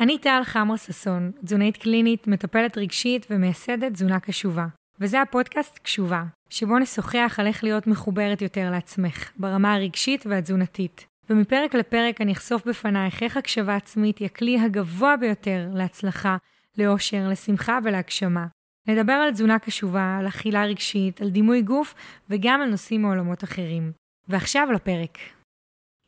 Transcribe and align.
אני 0.00 0.18
טל 0.18 0.40
חמרה 0.44 0.78
ששון, 0.78 1.30
תזונאית 1.44 1.76
קלינית, 1.76 2.26
מטפלת 2.26 2.78
רגשית 2.78 3.26
ומייסדת 3.30 3.92
תזונה 3.92 4.20
קשובה. 4.20 4.66
וזה 5.00 5.22
הפודקאסט 5.22 5.78
קשובה, 5.78 6.24
שבו 6.50 6.78
נשוחח 6.78 7.36
על 7.38 7.46
איך 7.46 7.64
להיות 7.64 7.86
מחוברת 7.86 8.42
יותר 8.42 8.70
לעצמך, 8.70 9.30
ברמה 9.36 9.74
הרגשית 9.74 10.26
והתזונתית. 10.26 11.06
ומפרק 11.30 11.74
לפרק 11.74 12.20
אני 12.20 12.32
אחשוף 12.32 12.66
בפנייך 12.66 13.22
איך 13.22 13.36
הקשבה 13.36 13.76
עצמית 13.76 14.18
היא 14.18 14.26
הכלי 14.26 14.60
הגבוה 14.60 15.16
ביותר 15.16 15.68
להצלחה, 15.74 16.36
לאושר, 16.78 17.28
לשמחה 17.28 17.78
ולהגשמה. 17.84 18.46
נדבר 18.88 19.12
על 19.12 19.32
תזונה 19.32 19.58
קשובה, 19.58 20.16
על 20.20 20.28
אכילה 20.28 20.64
רגשית, 20.64 21.20
על 21.20 21.30
דימוי 21.30 21.62
גוף 21.62 21.94
וגם 22.30 22.60
על 22.60 22.70
נושאים 22.70 23.02
מעולמות 23.02 23.44
אחרים. 23.44 23.92
ועכשיו 24.28 24.68
לפרק. 24.72 25.18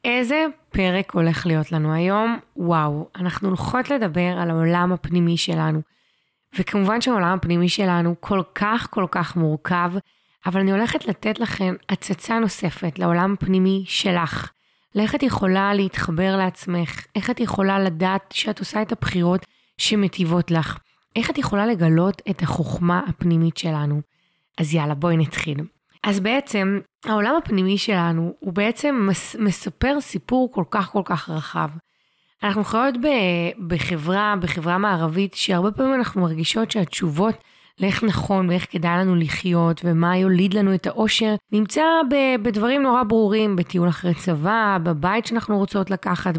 איזה 0.07 0.47
פרק 0.71 1.13
הולך 1.13 1.47
להיות 1.47 1.73
לנו 1.73 1.95
היום? 1.95 2.39
וואו, 2.57 3.09
אנחנו 3.17 3.49
הולכות 3.49 3.91
לדבר 3.91 4.39
על 4.39 4.51
העולם 4.51 4.93
הפנימי 4.93 5.37
שלנו. 5.37 5.81
וכמובן 6.59 7.01
שהעולם 7.01 7.39
הפנימי 7.39 7.69
שלנו 7.69 8.15
כל 8.21 8.43
כך 8.55 8.89
כל 8.91 9.07
כך 9.11 9.37
מורכב, 9.37 9.93
אבל 10.47 10.61
אני 10.61 10.73
הולכת 10.73 11.07
לתת 11.07 11.41
לכם 11.41 11.75
הצצה 11.89 12.39
נוספת 12.39 12.99
לעולם 12.99 13.33
הפנימי 13.33 13.85
שלך. 13.87 14.51
לאיך 14.95 15.15
את 15.15 15.23
יכולה 15.23 15.75
להתחבר 15.75 16.37
לעצמך, 16.37 17.07
איך 17.17 17.31
את 17.31 17.41
יכולה 17.41 17.79
לדעת 17.79 18.33
שאת 18.33 18.59
עושה 18.59 18.83
את 18.83 18.93
הבחירות 18.93 19.47
שמטיבות 19.79 20.51
לך, 20.51 20.79
איך 21.17 21.31
את 21.31 21.39
יכולה 21.39 21.67
לגלות 21.67 22.23
את 22.31 22.43
החוכמה 22.43 23.01
הפנימית 23.09 23.57
שלנו. 23.57 24.01
אז 24.59 24.75
יאללה, 24.75 24.95
בואי 24.95 25.17
נתחיל. 25.17 25.59
אז 26.05 26.21
בעצם 26.21 26.81
העולם 27.07 27.35
הפנימי 27.37 27.79
שלנו 27.79 28.35
הוא 28.41 28.53
בעצם 28.53 29.07
מס, 29.09 29.37
מספר 29.39 30.01
סיפור 30.01 30.53
כל 30.53 30.65
כך 30.71 30.91
כל 30.91 31.03
כך 31.05 31.31
רחב. 31.31 31.69
אנחנו 32.43 32.65
חיות 32.65 32.95
בחברה, 33.67 34.35
בחברה 34.41 34.79
מערבית, 34.79 35.35
שהרבה 35.35 35.71
פעמים 35.71 35.95
אנחנו 35.95 36.21
מרגישות 36.21 36.71
שהתשובות 36.71 37.35
לאיך 37.81 38.05
נכון 38.05 38.49
ואיך 38.49 38.67
כדאי 38.71 38.99
לנו 38.99 39.17
לחיות 39.17 39.81
ומה 39.85 40.17
יוליד 40.17 40.55
לנו 40.55 40.75
את 40.75 40.87
האושר, 40.87 41.35
נמצא 41.53 41.83
בדברים 42.43 42.83
נורא 42.83 43.03
ברורים, 43.03 43.57
בטיול 43.57 43.89
אחרי 43.89 44.15
צבא, 44.15 44.79
בבית 44.83 45.27
שאנחנו 45.27 45.59
רוצות 45.59 45.91
לקחת, 45.91 46.35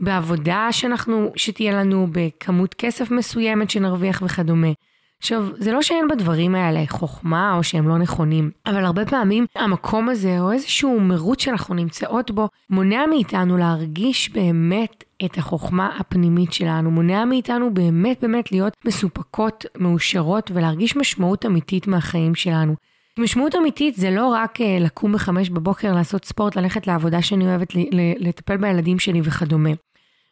בעבודה 0.00 0.68
שאנחנו, 0.70 1.32
שתהיה 1.36 1.72
לנו, 1.72 2.06
בכמות 2.12 2.74
כסף 2.74 3.10
מסוימת 3.10 3.70
שנרוויח 3.70 4.22
וכדומה. 4.22 4.72
עכשיו, 5.20 5.46
זה 5.56 5.72
לא 5.72 5.82
שאין 5.82 6.08
בדברים 6.08 6.54
האלה 6.54 6.84
חוכמה 6.88 7.54
או 7.56 7.62
שהם 7.62 7.88
לא 7.88 7.98
נכונים, 7.98 8.50
אבל 8.66 8.84
הרבה 8.84 9.06
פעמים 9.06 9.46
המקום 9.56 10.08
הזה, 10.08 10.40
או 10.40 10.52
איזשהו 10.52 11.00
מרוץ 11.00 11.42
שאנחנו 11.42 11.74
נמצאות 11.74 12.30
בו, 12.30 12.48
מונע 12.70 13.06
מאיתנו 13.06 13.56
להרגיש 13.56 14.30
באמת 14.30 15.04
את 15.24 15.38
החוכמה 15.38 15.96
הפנימית 15.98 16.52
שלנו, 16.52 16.90
מונע 16.90 17.24
מאיתנו 17.24 17.74
באמת 17.74 18.20
באמת 18.22 18.52
להיות 18.52 18.76
מסופקות, 18.84 19.64
מאושרות 19.78 20.50
ולהרגיש 20.54 20.96
משמעות 20.96 21.46
אמיתית 21.46 21.86
מהחיים 21.86 22.34
שלנו. 22.34 22.74
משמעות 23.18 23.54
אמיתית 23.54 23.96
זה 23.96 24.10
לא 24.10 24.26
רק 24.26 24.60
אה, 24.60 24.78
לקום 24.80 25.12
בחמש 25.12 25.50
בבוקר, 25.50 25.94
לעשות 25.94 26.24
ספורט, 26.24 26.56
ללכת 26.56 26.86
לעבודה 26.86 27.22
שאני 27.22 27.46
אוהבת, 27.46 27.72
לטפל 28.18 28.56
בילדים 28.56 28.98
שלי 28.98 29.20
וכדומה. 29.24 29.70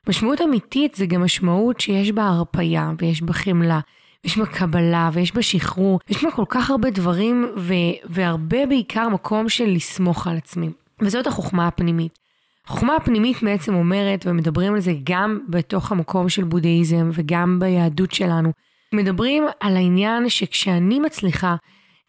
משמעות 0.08 0.40
אמיתית 0.40 0.94
זה 0.94 1.06
גם 1.06 1.24
משמעות 1.24 1.80
שיש 1.80 2.12
בה 2.12 2.26
הרפייה 2.26 2.90
ויש 2.98 3.22
בה 3.22 3.32
חמלה. 3.32 3.80
יש 4.24 4.38
בה 4.38 4.46
קבלה 4.46 5.10
ויש 5.12 5.34
בה 5.34 5.42
שחרור, 5.42 6.00
יש 6.08 6.24
בה 6.24 6.30
כל 6.30 6.44
כך 6.48 6.70
הרבה 6.70 6.90
דברים 6.90 7.46
ו- 7.56 7.72
והרבה 8.04 8.66
בעיקר 8.66 9.08
מקום 9.08 9.48
של 9.48 9.66
לסמוך 9.66 10.26
על 10.26 10.36
עצמי. 10.36 10.70
וזאת 11.02 11.26
החוכמה 11.26 11.66
הפנימית. 11.66 12.18
החוכמה 12.66 12.96
הפנימית 12.96 13.42
בעצם 13.42 13.74
אומרת, 13.74 14.26
ומדברים 14.26 14.74
על 14.74 14.80
זה 14.80 14.92
גם 15.04 15.38
בתוך 15.48 15.92
המקום 15.92 16.28
של 16.28 16.44
בודהיזם 16.44 17.10
וגם 17.12 17.58
ביהדות 17.58 18.12
שלנו, 18.12 18.52
מדברים 18.94 19.44
על 19.60 19.76
העניין 19.76 20.28
שכשאני 20.28 21.00
מצליחה 21.00 21.56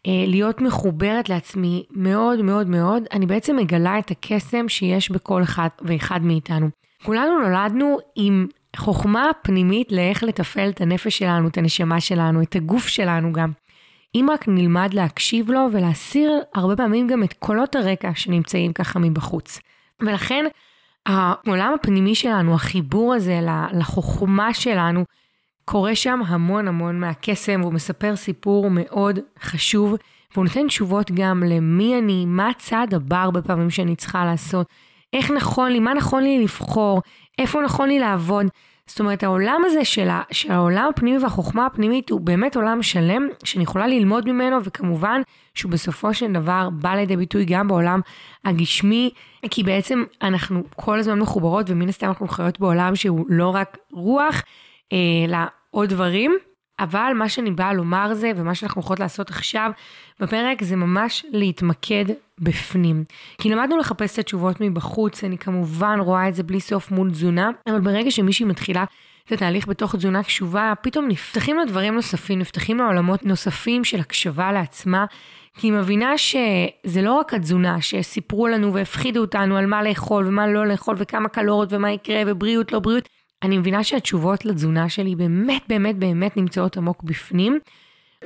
אה, 0.06 0.24
להיות 0.26 0.60
מחוברת 0.60 1.28
לעצמי 1.28 1.84
מאוד 1.90 2.42
מאוד 2.42 2.66
מאוד, 2.66 3.02
אני 3.12 3.26
בעצם 3.26 3.56
מגלה 3.56 3.98
את 3.98 4.10
הקסם 4.10 4.68
שיש 4.68 5.10
בכל 5.10 5.42
אחד 5.42 5.68
ואחד 5.82 6.22
מאיתנו. 6.22 6.68
כולנו 7.04 7.40
נולדנו 7.40 7.98
עם 8.16 8.46
חוכמה 8.76 9.30
פנימית 9.42 9.92
לאיך 9.92 10.22
לתפעל 10.22 10.68
את 10.70 10.80
הנפש 10.80 11.18
שלנו, 11.18 11.48
את 11.48 11.58
הנשמה 11.58 12.00
שלנו, 12.00 12.42
את 12.42 12.56
הגוף 12.56 12.88
שלנו 12.88 13.32
גם. 13.32 13.52
אם 14.14 14.26
רק 14.32 14.48
נלמד 14.48 14.94
להקשיב 14.94 15.50
לו 15.50 15.66
ולהסיר 15.72 16.32
הרבה 16.54 16.76
פעמים 16.76 17.06
גם 17.06 17.22
את 17.22 17.32
קולות 17.32 17.76
הרקע 17.76 18.10
שנמצאים 18.14 18.72
ככה 18.72 18.98
מבחוץ. 18.98 19.60
ולכן 20.00 20.44
העולם 21.06 21.74
הפנימי 21.74 22.14
שלנו, 22.14 22.54
החיבור 22.54 23.14
הזה 23.14 23.40
לחוכמה 23.72 24.54
שלנו, 24.54 25.04
קורה 25.64 25.94
שם 25.94 26.20
המון 26.26 26.68
המון 26.68 27.00
מהקסם, 27.00 27.60
והוא 27.60 27.72
מספר 27.72 28.16
סיפור 28.16 28.70
מאוד 28.70 29.18
חשוב, 29.40 29.94
והוא 30.32 30.44
נותן 30.44 30.66
תשובות 30.66 31.10
גם 31.14 31.42
למי 31.46 31.98
אני, 31.98 32.24
מה 32.26 32.48
הצעד 32.48 32.94
הבא 32.94 33.22
הרבה 33.22 33.42
פעמים 33.42 33.70
שאני 33.70 33.96
צריכה 33.96 34.24
לעשות, 34.24 34.66
איך 35.12 35.30
נכון 35.30 35.72
לי, 35.72 35.80
מה 35.80 35.94
נכון 35.94 36.22
לי 36.22 36.42
לבחור, 36.42 37.02
איפה 37.38 37.60
נכון 37.62 37.88
לי 37.88 37.98
לעבוד. 37.98 38.46
זאת 38.86 39.00
אומרת, 39.00 39.22
העולם 39.22 39.62
הזה 39.66 39.84
של, 39.84 40.08
ה, 40.08 40.22
של 40.32 40.52
העולם 40.52 40.90
הפנימי 40.90 41.18
והחוכמה 41.18 41.66
הפנימית 41.66 42.10
הוא 42.10 42.20
באמת 42.20 42.56
עולם 42.56 42.82
שלם, 42.82 43.28
שאני 43.44 43.62
יכולה 43.64 43.86
ללמוד 43.86 44.32
ממנו, 44.32 44.64
וכמובן 44.64 45.22
שהוא 45.54 45.72
בסופו 45.72 46.14
של 46.14 46.32
דבר 46.32 46.68
בא 46.72 46.94
לידי 46.94 47.16
ביטוי 47.16 47.44
גם 47.44 47.68
בעולם 47.68 48.00
הגשמי, 48.44 49.10
כי 49.50 49.62
בעצם 49.62 50.04
אנחנו 50.22 50.62
כל 50.76 50.98
הזמן 50.98 51.18
מחוברות, 51.18 51.70
ומן 51.70 51.88
הסתם 51.88 52.06
אנחנו 52.06 52.28
חיות 52.28 52.60
בעולם 52.60 52.96
שהוא 52.96 53.26
לא 53.28 53.48
רק 53.48 53.78
רוח, 53.92 54.42
אלא 54.92 55.38
עוד 55.70 55.88
דברים. 55.88 56.38
אבל 56.80 57.12
מה 57.14 57.28
שאני 57.28 57.50
באה 57.50 57.72
לומר 57.72 58.14
זה, 58.14 58.32
ומה 58.36 58.54
שאנחנו 58.54 58.80
יכולות 58.80 59.00
לעשות 59.00 59.30
עכשיו 59.30 59.70
בפרק, 60.20 60.62
זה 60.62 60.76
ממש 60.76 61.26
להתמקד 61.30 62.04
בפנים. 62.40 63.04
כי 63.38 63.50
למדנו 63.50 63.78
לחפש 63.78 64.14
את 64.14 64.18
התשובות 64.18 64.56
מבחוץ, 64.60 65.24
אני 65.24 65.38
כמובן 65.38 65.98
רואה 66.00 66.28
את 66.28 66.34
זה 66.34 66.42
בלי 66.42 66.60
סוף 66.60 66.90
מול 66.90 67.10
תזונה, 67.10 67.50
אבל 67.68 67.80
ברגע 67.80 68.10
שמישהי 68.10 68.46
מתחילה 68.46 68.84
את 69.26 69.32
התהליך 69.32 69.68
בתוך 69.68 69.94
תזונה 69.94 70.22
קשובה, 70.22 70.72
פתאום 70.82 71.08
נפתחים 71.08 71.56
לה 71.56 71.64
דברים 71.64 71.94
נוספים, 71.94 72.38
נפתחים 72.38 72.78
לה 72.78 72.86
עולמות 72.86 73.26
נוספים 73.26 73.84
של 73.84 74.00
הקשבה 74.00 74.52
לעצמה. 74.52 75.04
כי 75.58 75.66
היא 75.66 75.72
מבינה 75.72 76.18
שזה 76.18 77.02
לא 77.02 77.12
רק 77.12 77.34
התזונה, 77.34 77.80
שסיפרו 77.80 78.48
לנו 78.48 78.74
והפחידו 78.74 79.20
אותנו 79.20 79.56
על 79.56 79.66
מה 79.66 79.82
לאכול 79.82 80.26
ומה 80.26 80.46
לא 80.46 80.66
לאכול 80.66 80.94
וכמה 80.98 81.28
קלוריות 81.28 81.72
ומה 81.72 81.92
יקרה 81.92 82.22
ובריאות 82.26 82.72
לא 82.72 82.78
בריאות, 82.78 83.08
אני 83.42 83.58
מבינה 83.58 83.84
שהתשובות 83.84 84.44
לתזונה 84.44 84.88
שלי 84.88 85.16
באמת 85.16 85.62
באמת 85.68 85.96
באמת 85.96 86.36
נמצאות 86.36 86.76
עמוק 86.76 87.02
בפנים. 87.02 87.58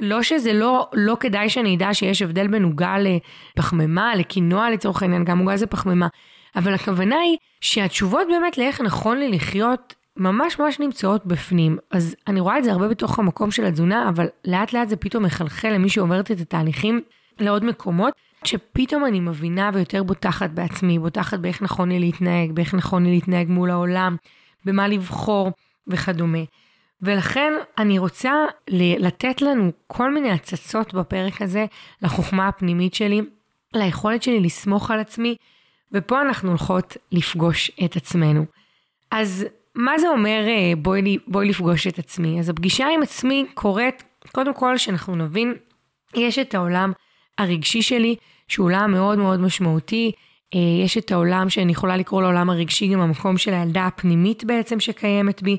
לא 0.01 0.23
שזה 0.23 0.53
לא, 0.53 0.89
לא 0.93 1.17
כדאי 1.21 1.49
שאני 1.49 1.77
אדע 1.77 1.95
שיש 1.95 2.23
הבדל 2.23 2.47
בין 2.47 2.65
עוגה 2.65 2.97
לפחמימה, 2.99 4.15
לקינוע 4.15 4.71
לצורך 4.71 5.03
העניין, 5.03 5.25
גם 5.25 5.39
עוגה 5.39 5.57
זה 5.57 5.67
פחמימה. 5.67 6.09
אבל 6.57 6.75
הכוונה 6.75 7.17
היא 7.17 7.37
שהתשובות 7.61 8.27
באמת 8.29 8.59
לאיך 8.59 8.81
נכון 8.81 9.19
לי 9.19 9.29
לחיות 9.29 9.95
ממש 10.17 10.59
ממש 10.59 10.81
נמצאות 10.81 11.27
בפנים. 11.27 11.79
אז 11.91 12.17
אני 12.27 12.41
רואה 12.41 12.59
את 12.59 12.65
זה 12.65 12.73
הרבה 12.73 12.89
בתוך 12.89 13.19
המקום 13.19 13.51
של 13.51 13.65
התזונה, 13.65 14.09
אבל 14.09 14.27
לאט 14.45 14.73
לאט 14.73 14.89
זה 14.89 14.97
פתאום 14.97 15.25
מחלחל 15.25 15.69
למי 15.69 15.89
שעוברת 15.89 16.31
את 16.31 16.41
התהליכים 16.41 17.01
לעוד 17.41 17.65
מקומות, 17.65 18.15
שפתאום 18.45 19.05
אני 19.05 19.21
מבינה 19.21 19.71
ויותר 19.75 20.03
בוטחת 20.03 20.51
בעצמי, 20.51 20.99
בוטחת 20.99 21.39
באיך 21.39 21.63
נכון 21.63 21.89
לי 21.89 21.99
להתנהג, 21.99 22.53
באיך 22.53 22.75
נכון 22.75 23.05
לי 23.05 23.11
להתנהג 23.11 23.49
מול 23.49 23.71
העולם, 23.71 24.17
במה 24.65 24.89
לבחור 24.89 25.53
וכדומה. 25.87 26.39
ולכן 27.03 27.53
אני 27.79 27.99
רוצה 27.99 28.33
לתת 28.99 29.43
לנו 29.43 29.71
כל 29.87 30.15
מיני 30.15 30.31
הצצות 30.31 30.95
בפרק 30.95 31.43
הזה 31.43 31.67
לחוכמה 32.03 32.49
הפנימית 32.49 32.95
שלי, 32.95 33.21
ליכולת 33.75 34.23
שלי 34.23 34.41
לסמוך 34.41 34.91
על 34.91 35.01
עצמי, 35.01 35.37
ופה 35.93 36.23
אנחנו 36.23 36.49
הולכות 36.49 36.97
לפגוש 37.13 37.71
את 37.85 37.97
עצמנו. 37.97 38.45
אז 39.11 39.47
מה 39.75 39.99
זה 39.99 40.09
אומר 40.09 40.45
אה, 40.49 40.73
בואי, 40.79 41.19
בואי 41.27 41.49
לפגוש 41.49 41.87
את 41.87 41.99
עצמי? 41.99 42.41
אז 42.41 42.49
הפגישה 42.49 42.87
עם 42.95 43.03
עצמי 43.03 43.47
קורית, 43.55 44.03
קודם 44.33 44.55
כל 44.55 44.79
שאנחנו 44.79 45.17
נבין, 45.17 45.55
יש 46.15 46.39
את 46.39 46.55
העולם 46.55 46.93
הרגשי 47.39 47.83
שלי, 47.83 48.17
שהוא 48.49 48.67
עולם 48.67 48.93
מאוד 48.93 49.19
מאוד 49.19 49.41
משמעותי, 49.41 50.13
אה, 50.55 50.61
יש 50.85 50.99
את 50.99 51.13
העולם 51.13 51.51
שאני 51.51 51.73
יכולה 51.73 51.97
לקרוא 51.97 52.23
לעולם 52.23 52.51
הרגשי, 52.51 52.89
גם 52.89 53.01
המקום 53.01 53.39
של 53.39 53.55
הילדה 53.55 53.87
הפנימית 53.87 54.45
בעצם 54.45 54.81
שקיימת 54.81 55.43
בי. 55.43 55.57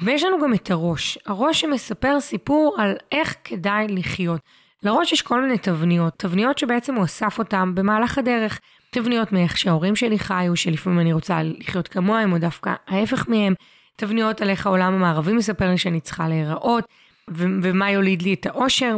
ויש 0.00 0.24
לנו 0.24 0.36
גם 0.42 0.54
את 0.54 0.70
הראש, 0.70 1.18
הראש 1.26 1.60
שמספר 1.60 2.20
סיפור 2.20 2.76
על 2.78 2.96
איך 3.12 3.34
כדאי 3.44 3.86
לחיות. 3.88 4.40
לראש 4.82 5.12
יש 5.12 5.22
כל 5.22 5.42
מיני 5.42 5.58
תבניות, 5.58 6.12
תבניות 6.16 6.58
שבעצם 6.58 6.94
הוא 6.94 7.04
אסף 7.04 7.38
אותן 7.38 7.74
במהלך 7.74 8.18
הדרך. 8.18 8.60
תבניות 8.90 9.32
מאיך 9.32 9.58
שההורים 9.58 9.96
שלי 9.96 10.18
חיו, 10.18 10.56
שלפעמים 10.56 11.00
אני 11.00 11.12
רוצה 11.12 11.42
לחיות 11.42 11.88
כמוהם, 11.88 12.32
או 12.32 12.38
דווקא 12.38 12.74
ההפך 12.86 13.28
מהם. 13.28 13.54
תבניות 13.96 14.40
על 14.40 14.50
איך 14.50 14.66
העולם 14.66 14.94
המערבי 14.94 15.32
מספר 15.32 15.70
לי 15.70 15.78
שאני 15.78 16.00
צריכה 16.00 16.28
להיראות, 16.28 16.84
ו- 17.30 17.46
ומה 17.62 17.90
יוליד 17.90 18.22
לי 18.22 18.34
את 18.34 18.46
האושר. 18.46 18.96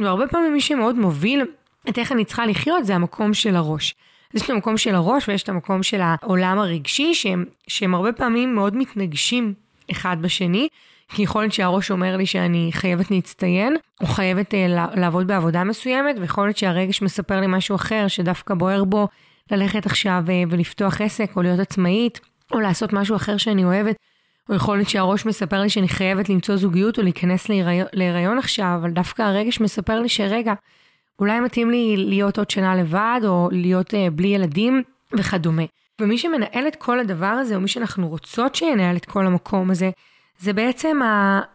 והרבה 0.00 0.26
פעמים 0.26 0.52
מי 0.52 0.60
שמאוד 0.60 0.96
מוביל 0.96 1.44
את 1.88 1.98
איך 1.98 2.12
אני 2.12 2.24
צריכה 2.24 2.46
לחיות 2.46 2.84
זה 2.84 2.94
המקום 2.94 3.34
של 3.34 3.56
הראש. 3.56 3.94
יש 4.34 4.42
את 4.42 4.50
המקום 4.50 4.76
של 4.76 4.94
הראש 4.94 5.28
ויש 5.28 5.42
את 5.42 5.48
המקום 5.48 5.82
של 5.82 6.00
העולם 6.02 6.58
הרגשי, 6.58 7.14
שהם, 7.14 7.44
שהם 7.68 7.94
הרבה 7.94 8.12
פעמים 8.12 8.54
מאוד 8.54 8.76
מתנגשים 8.76 9.54
אחד 9.90 10.16
בשני. 10.20 10.68
כי 11.12 11.22
יכול 11.22 11.42
להיות 11.42 11.52
שהראש 11.52 11.90
אומר 11.90 12.16
לי 12.16 12.26
שאני 12.26 12.70
חייבת 12.72 13.10
להצטיין, 13.10 13.76
או 14.00 14.06
חייבת 14.06 14.54
אה, 14.54 14.86
לעבוד 14.94 15.26
בעבודה 15.26 15.64
מסוימת, 15.64 16.16
ויכול 16.20 16.46
להיות 16.46 16.56
שהרגש 16.56 17.02
מספר 17.02 17.40
לי 17.40 17.46
משהו 17.48 17.76
אחר, 17.76 18.08
שדווקא 18.08 18.54
בוער 18.54 18.84
בו 18.84 19.08
ללכת 19.50 19.86
עכשיו 19.86 20.24
אה, 20.28 20.42
ולפתוח 20.50 21.00
עסק, 21.00 21.30
או 21.36 21.42
להיות 21.42 21.60
עצמאית, 21.60 22.20
או 22.52 22.60
לעשות 22.60 22.92
משהו 22.92 23.16
אחר 23.16 23.36
שאני 23.36 23.64
אוהבת. 23.64 23.96
או 24.48 24.54
יכול 24.54 24.76
להיות 24.76 24.88
שהראש 24.88 25.26
מספר 25.26 25.60
לי 25.60 25.70
שאני 25.70 25.88
חייבת 25.88 26.28
למצוא 26.28 26.56
זוגיות 26.56 26.98
או 26.98 27.02
להיכנס 27.02 27.48
להיריון, 27.48 27.86
להיריון 27.92 28.38
עכשיו, 28.38 28.78
אבל 28.80 28.90
דווקא 28.90 29.22
הרגש 29.22 29.60
מספר 29.60 30.00
לי 30.00 30.08
שרגע, 30.08 30.54
אולי 31.18 31.40
מתאים 31.40 31.70
לי 31.70 31.96
להיות 31.96 32.38
עוד 32.38 32.50
שנה 32.50 32.76
לבד, 32.76 33.20
או 33.24 33.48
להיות 33.52 33.94
אה, 33.94 34.10
בלי 34.10 34.28
ילדים 34.28 34.82
וכדומה. 35.12 35.62
ומי 36.00 36.18
שמנהל 36.18 36.68
את 36.68 36.76
כל 36.76 37.00
הדבר 37.00 37.26
הזה, 37.26 37.54
או 37.54 37.60
מי 37.60 37.68
שאנחנו 37.68 38.08
רוצות 38.08 38.54
שינהל 38.54 38.96
את 38.96 39.04
כל 39.04 39.26
המקום 39.26 39.70
הזה, 39.70 39.90
זה 40.38 40.52
בעצם 40.52 41.00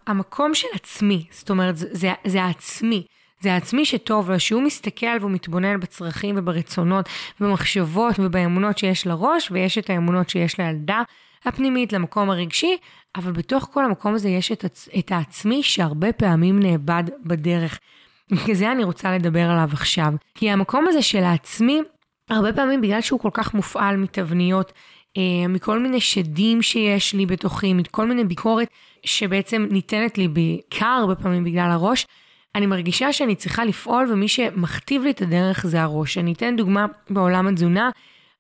המקום 0.08 0.54
של 0.54 0.68
עצמי. 0.74 1.26
זאת 1.32 1.50
אומרת, 1.50 1.78
זה, 1.78 2.14
זה, 2.26 2.44
העצמי. 2.44 3.06
זה 3.42 3.54
העצמי 3.54 3.86
שטוב 3.86 4.32
לו, 4.32 4.40
שהוא 4.40 4.62
מסתכל 4.62 5.18
והוא 5.20 5.32
מתבונן 5.32 5.80
בצרכים 5.80 6.36
וברצונות, 6.38 7.10
במחשבות 7.40 8.16
ובאמונות 8.20 8.78
שיש 8.78 9.08
לראש, 9.08 9.52
ויש 9.52 9.78
את 9.78 9.90
האמונות 9.90 10.30
שיש 10.30 10.60
לילדה 10.60 11.02
הפנימית, 11.46 11.94
למקום 11.94 12.30
הרגשי, 12.30 12.78
אבל 13.16 13.32
בתוך 13.32 13.70
כל 13.74 13.86
המקום 13.86 14.16
הזה 14.16 14.30
יש 14.30 14.52
את, 14.52 14.66
את 15.00 15.12
העצמי 15.12 15.64
שהרבה 15.64 16.12
פעמים 16.12 16.60
נאבד 16.60 17.04
בדרך. 17.26 17.80
זה 18.54 18.72
אני 18.72 18.84
רוצה 18.84 19.16
לדבר 19.16 19.50
עליו 19.50 19.70
עכשיו. 19.74 20.14
כי 20.36 20.52
המקום 20.52 20.88
הזה 20.88 21.02
של 21.02 21.24
העצמי, 21.24 21.82
הרבה 22.30 22.54
פעמים 22.54 22.82
בגלל 22.82 23.02
שהוא 23.02 23.20
כל 23.20 23.30
כך 23.34 23.54
מופעל 23.54 23.98
מתבניות, 23.98 24.72
אה, 25.18 25.48
מכל 25.50 25.80
מיני 25.80 26.02
שדים 26.02 26.62
שיש 26.62 27.14
לי 27.14 27.26
בתוכי, 27.26 27.74
מכל 27.74 28.08
מיני 28.08 28.24
ביקורת 28.24 28.68
שבעצם 29.06 29.68
ניתנת 29.72 30.18
לי 30.18 30.28
בעיקר 30.28 30.86
הרבה 30.86 31.16
פעמים 31.16 31.44
בגלל 31.44 31.72
הראש, 31.72 32.08
אני 32.56 32.66
מרגישה 32.66 33.14
שאני 33.14 33.36
צריכה 33.36 33.66
לפעול 33.66 34.12
ומי 34.12 34.28
שמכתיב 34.28 35.04
לי 35.04 35.12
את 35.12 35.22
הדרך 35.22 35.66
זה 35.68 35.82
הראש. 35.82 36.18
אני 36.18 36.34
אתן 36.34 36.56
דוגמה 36.56 36.86
בעולם 37.10 37.48
התזונה. 37.48 37.90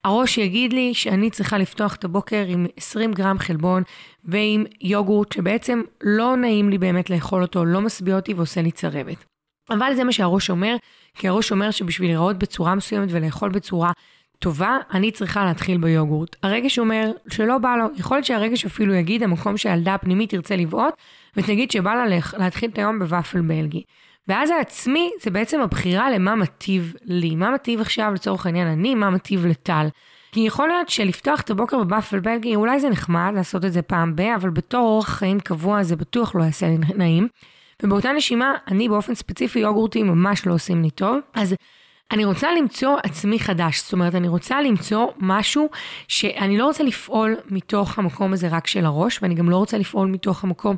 הראש 0.03 0.37
יגיד 0.37 0.73
לי 0.73 0.93
שאני 0.93 1.29
צריכה 1.29 1.57
לפתוח 1.57 1.95
את 1.95 2.03
הבוקר 2.03 2.45
עם 2.47 2.65
20 2.77 3.13
גרם 3.13 3.39
חלבון 3.39 3.83
ועם 4.23 4.65
יוגורט 4.81 5.31
שבעצם 5.31 5.81
לא 6.03 6.35
נעים 6.35 6.69
לי 6.69 6.77
באמת 6.77 7.09
לאכול 7.09 7.41
אותו, 7.41 7.65
לא 7.65 7.81
משביע 7.81 8.15
אותי 8.15 8.33
ועושה 8.33 8.61
לי 8.61 8.71
צרבת. 8.71 9.25
אבל 9.69 9.95
זה 9.95 10.03
מה 10.03 10.11
שהראש 10.11 10.49
אומר, 10.49 10.75
כי 11.15 11.27
הראש 11.27 11.51
אומר 11.51 11.71
שבשביל 11.71 12.09
להיראות 12.09 12.38
בצורה 12.38 12.75
מסוימת 12.75 13.09
ולאכול 13.12 13.50
בצורה 13.50 13.91
טובה, 14.39 14.77
אני 14.94 15.12
צריכה 15.12 15.45
להתחיל 15.45 15.77
ביוגורט. 15.77 16.35
הרגש 16.44 16.79
אומר 16.79 17.12
שלא 17.27 17.57
בא 17.57 17.75
לו, 17.75 17.85
יכול 17.97 18.17
להיות 18.17 18.25
שהרגש 18.25 18.65
אפילו 18.65 18.94
יגיד 18.94 19.23
המקום 19.23 19.57
שהילדה 19.57 19.94
הפנימית 19.94 20.29
תרצה 20.29 20.56
לבעוט, 20.56 20.94
ותגיד 21.38 21.71
שבא 21.71 21.94
לה 21.94 22.17
להתחיל 22.38 22.69
את 22.69 22.77
היום 22.77 23.00
בוואפל 23.00 23.41
בלגי. 23.41 23.83
ואז 24.27 24.50
העצמי 24.50 25.12
זה 25.21 25.31
בעצם 25.31 25.62
הבחירה 25.62 26.12
למה 26.12 26.35
מטיב 26.35 26.94
לי. 27.06 27.35
מה 27.35 27.51
מטיב 27.51 27.81
עכשיו 27.81 28.11
לצורך 28.13 28.45
העניין 28.45 28.68
אני, 28.68 28.95
מה 28.95 29.09
מטיב 29.09 29.45
לטל. 29.45 29.88
כי 30.31 30.39
יכול 30.39 30.68
להיות 30.68 30.89
שלפתוח 30.89 31.41
את 31.41 31.50
הבוקר 31.50 31.83
בוואפל 31.83 32.19
בלגי, 32.19 32.56
אולי 32.56 32.79
זה 32.79 32.89
נחמד 32.89 33.31
לעשות 33.35 33.65
את 33.65 33.73
זה 33.73 33.81
פעם 33.81 34.15
ב, 34.15 34.21
אבל 34.21 34.50
בתור 34.50 34.88
אורח 34.88 35.09
חיים 35.09 35.39
קבוע 35.39 35.83
זה 35.83 35.95
בטוח 35.95 36.35
לא 36.35 36.44
יעשה 36.44 36.68
לי 36.68 36.77
נעים. 36.95 37.27
ובאותה 37.83 38.12
נשימה, 38.12 38.54
אני 38.68 38.89
באופן 38.89 39.16
ספציפי 39.16 39.60
יוגורטים 39.60 40.07
ממש 40.07 40.45
לא 40.48 40.54
עושים 40.54 40.83
לי 40.83 40.89
טוב. 40.89 41.19
אז 41.33 41.56
אני 42.12 42.25
רוצה 42.25 42.51
למצוא 42.51 42.98
עצמי 43.04 43.39
חדש, 43.39 43.83
זאת 43.83 43.94
אומרת, 43.94 44.16
אני 44.16 44.27
רוצה 44.27 44.62
למצוא 44.62 45.07
משהו 45.19 45.69
שאני 46.07 46.57
לא 46.57 46.66
רוצה 46.66 46.83
לפעול 46.83 47.36
מתוך 47.50 48.00
המקום 48.00 48.33
הזה 48.33 48.48
רק 48.48 48.68
של 48.68 48.86
הראש, 48.86 49.19
ואני 49.22 49.36
גם 49.36 49.50
לא 49.50 49.57
רוצה 49.57 49.77
לפעול 49.77 50.07
מתוך 50.07 50.44
המקום 50.44 50.75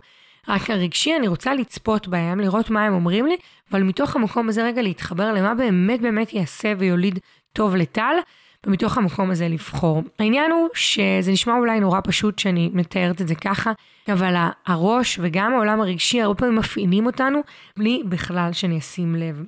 רק 0.48 0.70
הרגשי, 0.70 1.16
אני 1.16 1.28
רוצה 1.28 1.54
לצפות 1.54 2.08
בהם, 2.08 2.40
לראות 2.40 2.70
מה 2.70 2.86
הם 2.86 2.94
אומרים 2.94 3.26
לי, 3.26 3.38
אבל 3.72 3.84
מתוך 3.84 4.16
המקום 4.16 4.50
הזה 4.50 4.64
רגע 4.64 4.82
להתחבר 4.82 5.34
למה 5.34 5.56
באמת 5.56 6.02
באמת 6.02 6.34
יעשה 6.34 6.74
ויוליד 6.78 7.20
טוב 7.54 7.76
לטל, 7.76 8.16
ומתוך 8.66 8.98
המקום 8.98 9.32
הזה 9.32 9.48
לבחור. 9.48 10.04
העניין 10.20 10.52
הוא 10.52 10.68
שזה 10.74 11.32
נשמע 11.32 11.58
אולי 11.58 11.80
נורא 11.80 12.00
פשוט 12.04 12.40
שאני 12.40 12.70
מתארת 12.74 13.22
את 13.22 13.28
זה 13.28 13.36
ככה, 13.36 13.72
אבל 14.12 14.36
הראש 14.68 15.20
וגם 15.22 15.54
העולם 15.54 15.82
הרגשי 15.82 16.22
הרבה 16.22 16.40
פעמים 16.40 16.56
מפעילים 16.56 17.06
אותנו 17.06 17.40
בלי 17.78 18.04
בכלל 18.06 18.54
שאני 18.54 18.78
אשים 18.78 19.16
לב. 19.16 19.44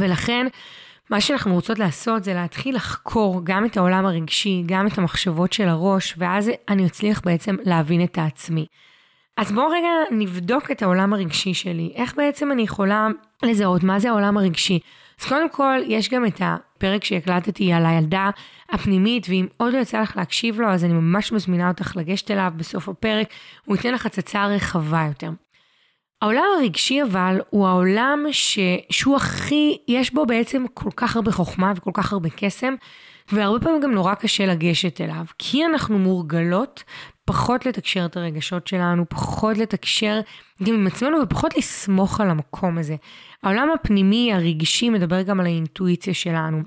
ולכן, 0.00 0.46
מה 1.10 1.20
שאנחנו 1.20 1.54
רוצות 1.54 1.78
לעשות 1.78 2.24
זה 2.24 2.34
להתחיל 2.34 2.76
לחקור 2.76 3.40
גם 3.44 3.64
את 3.64 3.76
העולם 3.76 4.06
הרגשי, 4.06 4.62
גם 4.66 4.86
את 4.86 4.98
המחשבות 4.98 5.52
של 5.52 5.68
הראש, 5.68 6.14
ואז 6.18 6.50
אני 6.68 6.86
אצליח 6.86 7.20
בעצם 7.24 7.56
להבין 7.64 8.04
את 8.04 8.18
העצמי. 8.18 8.66
אז 9.36 9.52
בואו 9.52 9.68
רגע 9.68 9.88
נבדוק 10.10 10.70
את 10.70 10.82
העולם 10.82 11.12
הרגשי 11.12 11.54
שלי. 11.54 11.92
איך 11.94 12.14
בעצם 12.16 12.52
אני 12.52 12.62
יכולה 12.62 13.08
לזהות 13.42 13.82
מה 13.82 13.98
זה 13.98 14.08
העולם 14.10 14.38
הרגשי? 14.38 14.78
אז 15.20 15.26
קודם 15.28 15.50
כל, 15.50 15.78
יש 15.86 16.10
גם 16.10 16.26
את 16.26 16.40
הפרק 16.80 17.04
שהקלטתי 17.04 17.72
על 17.72 17.86
הילדה 17.86 18.30
הפנימית, 18.70 19.26
ואם 19.28 19.46
עוד 19.56 19.72
לא 19.72 19.78
יצא 19.78 20.00
לך 20.00 20.16
להקשיב 20.16 20.60
לו, 20.60 20.68
אז 20.68 20.84
אני 20.84 20.92
ממש 20.92 21.32
מזמינה 21.32 21.68
אותך 21.68 21.96
לגשת 21.96 22.30
אליו 22.30 22.52
בסוף 22.56 22.88
הפרק, 22.88 23.28
הוא 23.64 23.76
ייתן 23.76 23.92
לך 23.92 24.06
הצצה 24.06 24.46
רחבה 24.46 25.04
יותר. 25.08 25.30
העולם 26.22 26.44
הרגשי 26.58 27.02
אבל 27.02 27.40
הוא 27.50 27.66
העולם 27.66 28.24
ש... 28.32 28.58
שהוא 28.90 29.16
הכי, 29.16 29.78
יש 29.88 30.14
בו 30.14 30.26
בעצם 30.26 30.64
כל 30.74 30.90
כך 30.96 31.16
הרבה 31.16 31.32
חוכמה 31.32 31.72
וכל 31.76 31.90
כך 31.94 32.12
הרבה 32.12 32.28
קסם, 32.36 32.74
והרבה 33.32 33.64
פעמים 33.64 33.80
גם 33.80 33.92
נורא 33.92 34.14
קשה 34.14 34.46
לגשת 34.46 35.00
אליו, 35.00 35.24
כי 35.38 35.66
אנחנו 35.66 35.98
מורגלות 35.98 36.82
פחות 37.24 37.66
לתקשר 37.66 38.04
את 38.04 38.16
הרגשות 38.16 38.66
שלנו, 38.66 39.08
פחות 39.08 39.58
לתקשר 39.58 40.20
גם 40.62 40.74
עם 40.74 40.86
עצמנו 40.86 41.18
ופחות 41.22 41.56
לסמוך 41.56 42.20
על 42.20 42.30
המקום 42.30 42.78
הזה. 42.78 42.96
העולם 43.42 43.68
הפנימי 43.74 44.32
הרגשי 44.32 44.90
מדבר 44.90 45.22
גם 45.22 45.40
על 45.40 45.46
האינטואיציה 45.46 46.14
שלנו. 46.14 46.62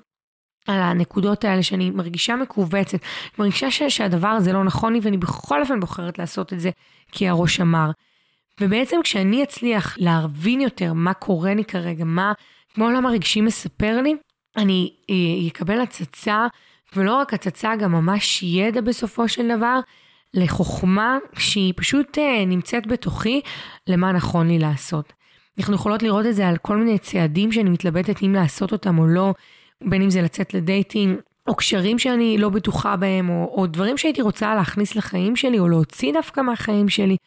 על 0.67 0.79
הנקודות 0.79 1.43
האלה 1.43 1.63
שאני 1.63 1.89
מרגישה 1.89 2.35
מכווצת, 2.35 2.97
מרגישה 3.39 3.71
ש- 3.71 3.83
שהדבר 3.83 4.27
הזה 4.27 4.53
לא 4.53 4.63
נכון 4.63 4.93
לי 4.93 4.99
ואני 5.03 5.17
בכל 5.17 5.61
אופן 5.61 5.79
בוחרת 5.79 6.19
לעשות 6.19 6.53
את 6.53 6.59
זה 6.59 6.69
כי 7.11 7.27
הראש 7.27 7.61
אמר. 7.61 7.91
ובעצם 8.61 8.97
כשאני 9.03 9.43
אצליח 9.43 9.97
להבין 9.99 10.61
יותר 10.61 10.93
מה 10.93 11.13
קורה 11.13 11.53
לי 11.53 11.65
כרגע, 11.65 12.03
מה 12.05 12.33
כמו 12.73 12.85
העולם 12.85 13.05
הרגשי 13.05 13.41
מספר 13.41 14.01
לי, 14.01 14.15
אני 14.57 14.93
אה, 15.09 15.47
אקבל 15.47 15.81
הצצה, 15.81 16.47
ולא 16.95 17.15
רק 17.15 17.33
הצצה, 17.33 17.75
גם 17.75 17.91
ממש 17.91 18.43
ידע 18.43 18.81
בסופו 18.81 19.27
של 19.27 19.57
דבר, 19.57 19.79
לחוכמה 20.33 21.17
שהיא 21.37 21.73
פשוט 21.75 22.17
אה, 22.17 22.45
נמצאת 22.45 22.87
בתוכי, 22.87 23.41
למה 23.87 24.11
נכון 24.11 24.47
לי 24.47 24.59
לעשות. 24.59 25.13
אנחנו 25.57 25.75
יכולות 25.75 26.03
לראות 26.03 26.25
את 26.25 26.35
זה 26.35 26.47
על 26.47 26.57
כל 26.57 26.77
מיני 26.77 26.99
צעדים 26.99 27.51
שאני 27.51 27.69
מתלבטת 27.69 28.23
אם 28.23 28.33
לעשות 28.33 28.71
אותם 28.71 28.99
או 28.99 29.07
לא, 29.07 29.33
בין 29.81 30.01
אם 30.01 30.09
זה 30.09 30.21
לצאת 30.21 30.53
לדייטינג, 30.53 31.17
או 31.47 31.55
קשרים 31.55 31.99
שאני 31.99 32.37
לא 32.37 32.49
בטוחה 32.49 32.95
בהם, 32.95 33.29
או, 33.29 33.53
או 33.57 33.67
דברים 33.67 33.97
שהייתי 33.97 34.21
רוצה 34.21 34.55
להכניס 34.55 34.95
לחיים 34.95 35.35
שלי, 35.35 35.59
או 35.59 35.67
להוציא 35.67 36.13
דווקא 36.13 36.41
מהחיים 36.41 36.89
שלי. 36.89 37.17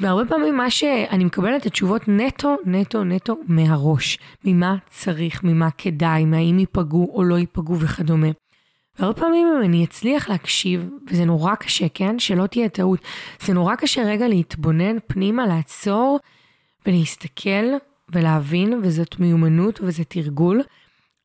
והרבה 0.00 0.24
פעמים 0.28 0.56
מה 0.56 0.70
שאני 0.70 1.24
מקבלת 1.24 1.60
את 1.60 1.66
התשובות 1.66 2.02
נטו, 2.08 2.56
נטו, 2.66 3.04
נטו 3.04 3.36
מהראש. 3.46 4.18
ממה 4.44 4.76
צריך, 4.90 5.44
ממה 5.44 5.70
כדאי, 5.70 6.24
מהאם 6.24 6.58
ייפגעו 6.58 7.10
או 7.14 7.24
לא 7.24 7.38
ייפגעו 7.38 7.80
וכדומה. 7.80 8.26
והרבה 8.98 9.20
פעמים 9.20 9.46
אם 9.46 9.64
אני 9.64 9.84
אצליח 9.84 10.28
להקשיב, 10.28 10.88
וזה 11.10 11.24
נורא 11.24 11.54
קשה, 11.54 11.86
כן? 11.94 12.18
שלא 12.18 12.46
תהיה 12.46 12.68
טעות. 12.68 13.00
זה 13.40 13.54
נורא 13.54 13.74
קשה 13.74 14.02
רגע 14.02 14.28
להתבונן 14.28 14.96
פנימה, 15.06 15.46
לעצור 15.46 16.18
ולהסתכל 16.86 17.66
ולהבין, 18.12 18.80
וזאת 18.82 19.20
מיומנות 19.20 19.80
וזה 19.82 20.04
תרגול, 20.04 20.62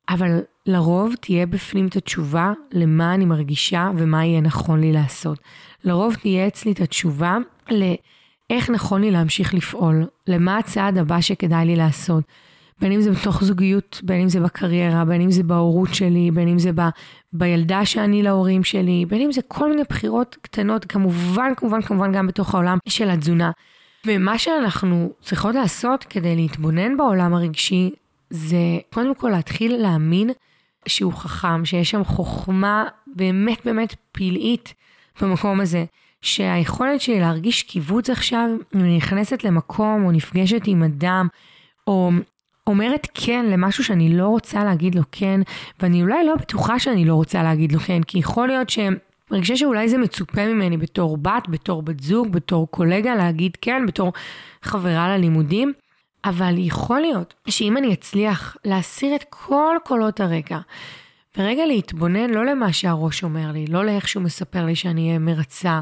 אבל 0.08 0.40
לרוב 0.66 1.14
תהיה 1.20 1.46
בפנים 1.46 1.86
את 1.86 1.96
התשובה 1.96 2.52
למה 2.72 3.14
אני 3.14 3.24
מרגישה 3.24 3.90
ומה 3.96 4.24
יהיה 4.24 4.40
נכון 4.40 4.80
לי 4.80 4.92
לעשות. 4.92 5.38
לרוב 5.84 6.14
תהיה 6.14 6.46
אצלי 6.46 6.72
את 6.72 6.80
התשובה 6.80 7.36
לאיך 8.52 8.70
נכון 8.70 9.00
לי 9.00 9.10
להמשיך 9.10 9.54
לפעול, 9.54 10.06
למה 10.26 10.58
הצעד 10.58 10.98
הבא 10.98 11.20
שכדאי 11.20 11.66
לי 11.66 11.76
לעשות. 11.76 12.24
בין 12.80 12.92
אם 12.92 13.00
זה 13.00 13.10
בתוך 13.10 13.44
זוגיות, 13.44 14.00
בין 14.02 14.20
אם 14.20 14.28
זה 14.28 14.40
בקריירה, 14.40 15.04
בין 15.04 15.20
אם 15.20 15.30
זה 15.30 15.42
בהורות 15.42 15.94
שלי, 15.94 16.30
בין 16.30 16.48
אם 16.48 16.58
זה 16.58 16.70
ב, 16.74 16.80
בילדה 17.32 17.84
שאני 17.84 18.22
להורים 18.22 18.64
שלי, 18.64 19.04
בין 19.08 19.20
אם 19.20 19.32
זה 19.32 19.40
כל 19.48 19.70
מיני 19.70 19.82
בחירות 19.88 20.36
קטנות, 20.42 20.84
כמובן, 20.84 21.52
כמובן, 21.56 21.82
כמובן 21.82 22.12
גם 22.12 22.26
בתוך 22.26 22.54
העולם 22.54 22.78
של 22.88 23.10
התזונה. 23.10 23.50
ומה 24.06 24.38
שאנחנו 24.38 25.12
צריכות 25.20 25.54
לעשות 25.54 26.04
כדי 26.04 26.36
להתבונן 26.36 26.96
בעולם 26.96 27.34
הרגשי, 27.34 27.90
זה 28.30 28.78
קודם 28.94 29.14
כל 29.14 29.30
להתחיל 29.30 29.76
להאמין 29.76 30.30
שהוא 30.86 31.12
חכם, 31.12 31.64
שיש 31.64 31.90
שם 31.90 32.04
חוכמה 32.04 32.84
באמת 33.06 33.64
באמת 33.64 33.94
פלאית 34.12 34.74
במקום 35.20 35.60
הזה. 35.60 35.84
שהיכולת 36.22 37.00
שלי 37.00 37.20
להרגיש 37.20 37.62
קיבוץ 37.62 38.10
עכשיו, 38.10 38.48
אם 38.74 38.80
אני 38.80 38.96
נכנסת 38.96 39.44
למקום 39.44 40.04
או 40.04 40.12
נפגשת 40.12 40.62
עם 40.66 40.82
אדם, 40.82 41.28
או 41.86 42.10
אומרת 42.66 43.06
כן 43.14 43.46
למשהו 43.46 43.84
שאני 43.84 44.16
לא 44.16 44.26
רוצה 44.26 44.64
להגיד 44.64 44.94
לו 44.94 45.02
כן, 45.12 45.40
ואני 45.80 46.02
אולי 46.02 46.26
לא 46.26 46.34
בטוחה 46.34 46.78
שאני 46.78 47.04
לא 47.04 47.14
רוצה 47.14 47.42
להגיד 47.42 47.72
לו 47.72 47.80
כן, 47.80 48.02
כי 48.02 48.18
יכול 48.18 48.48
להיות 48.48 48.70
ש... 48.70 48.78
מרגישה 49.30 49.56
שאולי 49.56 49.88
זה 49.88 49.98
מצופה 49.98 50.46
ממני 50.46 50.76
בתור 50.76 51.16
בת, 51.16 51.48
בתור 51.48 51.82
בת 51.82 52.00
זוג, 52.00 52.32
בתור 52.32 52.68
קולגה, 52.70 53.14
להגיד 53.14 53.56
כן, 53.60 53.86
בתור 53.86 54.12
חברה 54.62 55.08
ללימודים. 55.08 55.72
אבל 56.24 56.54
יכול 56.58 57.00
להיות 57.00 57.34
שאם 57.48 57.76
אני 57.76 57.92
אצליח 57.92 58.56
להסיר 58.64 59.14
את 59.14 59.24
כל 59.30 59.76
קולות 59.84 60.20
הרקע, 60.20 60.58
ורגע 61.36 61.66
להתבונן 61.66 62.30
לא 62.30 62.44
למה 62.44 62.72
שהראש 62.72 63.24
אומר 63.24 63.52
לי, 63.52 63.66
לא 63.66 63.84
לאיך 63.84 64.08
שהוא 64.08 64.22
מספר 64.22 64.64
לי 64.64 64.76
שאני 64.76 65.08
אהיה 65.08 65.18
מרצה, 65.18 65.80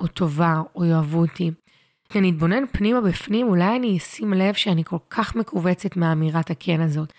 או 0.00 0.06
טובה, 0.06 0.60
או 0.74 0.84
יאהבו 0.84 1.18
אותי. 1.18 1.50
אני 2.14 2.30
אתבונן 2.30 2.66
פנימה 2.72 3.00
בפנים, 3.00 3.48
אולי 3.48 3.76
אני 3.76 3.96
אשים 3.96 4.32
לב 4.32 4.54
שאני 4.54 4.84
כל 4.84 4.96
כך 5.10 5.36
מכווצת 5.36 5.96
מאמירת 5.96 6.50
הכן 6.50 6.80
הזאת, 6.80 7.12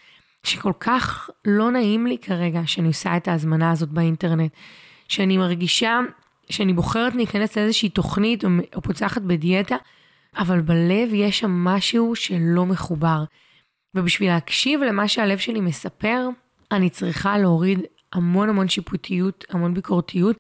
שכל 0.44 0.74
כך 0.80 1.30
לא 1.46 1.72
נעים 1.72 2.08
לי 2.08 2.18
כרגע 2.18 2.62
שאני 2.66 2.88
עושה 2.88 3.18
את 3.18 3.28
ההזמנה 3.28 3.72
הזאת 3.72 3.90
באינטרנט, 3.90 4.52
שאני 5.08 5.38
מרגישה 5.38 6.00
שאני 6.50 6.74
בוחרת 6.74 7.16
להיכנס 7.16 7.58
לאיזושהי 7.58 7.90
תוכנית 7.90 8.46
או, 8.46 8.50
או 8.76 8.82
פוצחת 8.82 9.22
בדיאטה, 9.22 9.76
אבל 10.38 10.62
בלב 10.62 11.14
יש 11.14 11.40
שם 11.40 11.52
משהו 11.52 12.16
שלא 12.16 12.66
מחובר. 12.66 13.24
ובשביל 13.96 14.30
להקשיב 14.30 14.82
למה 14.82 15.08
שהלב 15.08 15.38
שלי 15.38 15.62
מספר, 15.62 16.30
אני 16.72 16.90
צריכה 16.90 17.38
להוריד 17.38 17.80
המון 18.14 18.50
המון 18.50 18.68
שיפוטיות, 18.68 19.46
המון 19.50 19.74
ביקורתיות, 19.74 20.36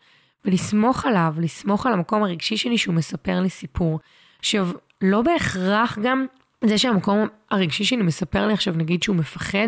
ולסמוך 0.46 1.05
עליו, 1.05 1.34
לסמוך 1.38 1.86
על 1.86 1.93
המקום 1.93 2.24
הרגשי 2.24 2.57
שלי 2.57 2.77
שהוא 2.77 2.96
מספר 2.96 3.39
לי 3.39 3.50
סיפור. 3.50 4.00
עכשיו, 4.39 4.69
לא 5.01 5.22
בהכרח 5.22 5.98
גם 6.03 6.25
זה 6.63 6.77
שהמקום 6.77 7.27
הרגשי 7.51 7.84
שלי 7.84 8.03
מספר 8.03 8.48
לי 8.48 8.53
עכשיו, 8.53 8.74
נגיד 8.77 9.03
שהוא 9.03 9.15
מפחד, 9.15 9.67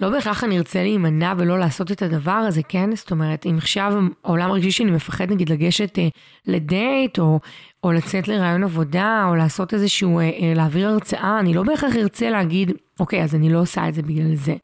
לא 0.00 0.10
בהכרח 0.10 0.44
אני 0.44 0.58
ארצה 0.58 0.82
להימנע 0.82 1.34
ולא 1.38 1.58
לעשות 1.58 1.92
את 1.92 2.02
הדבר 2.02 2.32
הזה, 2.32 2.62
כן? 2.62 2.96
זאת 2.96 3.10
אומרת, 3.10 3.46
אם 3.46 3.54
עכשיו 3.58 3.92
העולם 4.24 4.50
הרגשי 4.50 4.70
שלי 4.70 4.90
מפחד 4.90 5.30
נגיד 5.30 5.48
לגשת 5.48 5.98
אה, 5.98 6.08
לדייט, 6.46 7.18
או, 7.18 7.40
או 7.84 7.92
לצאת 7.92 8.28
לרעיון 8.28 8.64
עבודה, 8.64 9.24
או 9.28 9.34
לעשות 9.34 9.74
איזשהו, 9.74 10.18
אה, 10.18 10.24
אה, 10.24 10.52
להעביר 10.56 10.88
הרצאה, 10.88 11.40
אני 11.40 11.54
לא 11.54 11.62
בהכרח 11.62 11.96
ארצה 11.96 12.30
להגיד, 12.30 12.72
אוקיי, 13.00 13.22
אז 13.22 13.34
אני 13.34 13.52
לא 13.52 13.60
עושה 13.60 13.88
את 13.88 13.94
זה 13.94 14.02
בגלל 14.02 14.34
זה. 14.34 14.54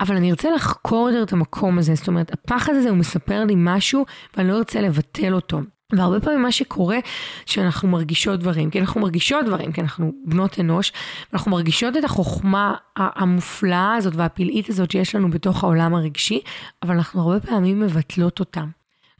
אבל 0.00 0.16
אני 0.16 0.30
ארצה 0.30 0.50
לחקור 0.50 1.10
יותר 1.10 1.22
את 1.22 1.32
המקום 1.32 1.78
הזה, 1.78 1.94
זאת 1.94 2.08
אומרת, 2.08 2.32
הפחד 2.32 2.72
הזה 2.74 2.88
הוא 2.88 2.98
מספר 2.98 3.44
לי 3.44 3.54
משהו, 3.56 4.04
ואני 4.36 4.48
לא 4.48 4.58
ארצה 4.58 4.80
לבטל 4.80 5.34
אותו. 5.34 5.60
והרבה 5.92 6.20
פעמים 6.20 6.42
מה 6.42 6.52
שקורה, 6.52 6.98
שאנחנו 7.46 7.88
מרגישות 7.88 8.40
דברים, 8.40 8.70
כי 8.70 8.80
אנחנו 8.80 9.00
מרגישות 9.00 9.44
דברים, 9.46 9.72
כי 9.72 9.80
אנחנו 9.80 10.12
בנות 10.24 10.60
אנוש, 10.60 10.92
אנחנו 11.32 11.50
מרגישות 11.50 11.96
את 11.96 12.04
החוכמה 12.04 12.74
המופלאה 12.96 13.94
הזאת 13.94 14.14
והפלאית 14.16 14.68
הזאת 14.68 14.90
שיש 14.90 15.14
לנו 15.14 15.30
בתוך 15.30 15.64
העולם 15.64 15.94
הרגשי, 15.94 16.40
אבל 16.82 16.94
אנחנו 16.94 17.20
הרבה 17.22 17.46
פעמים 17.46 17.80
מבטלות 17.80 18.40
אותה. 18.40 18.64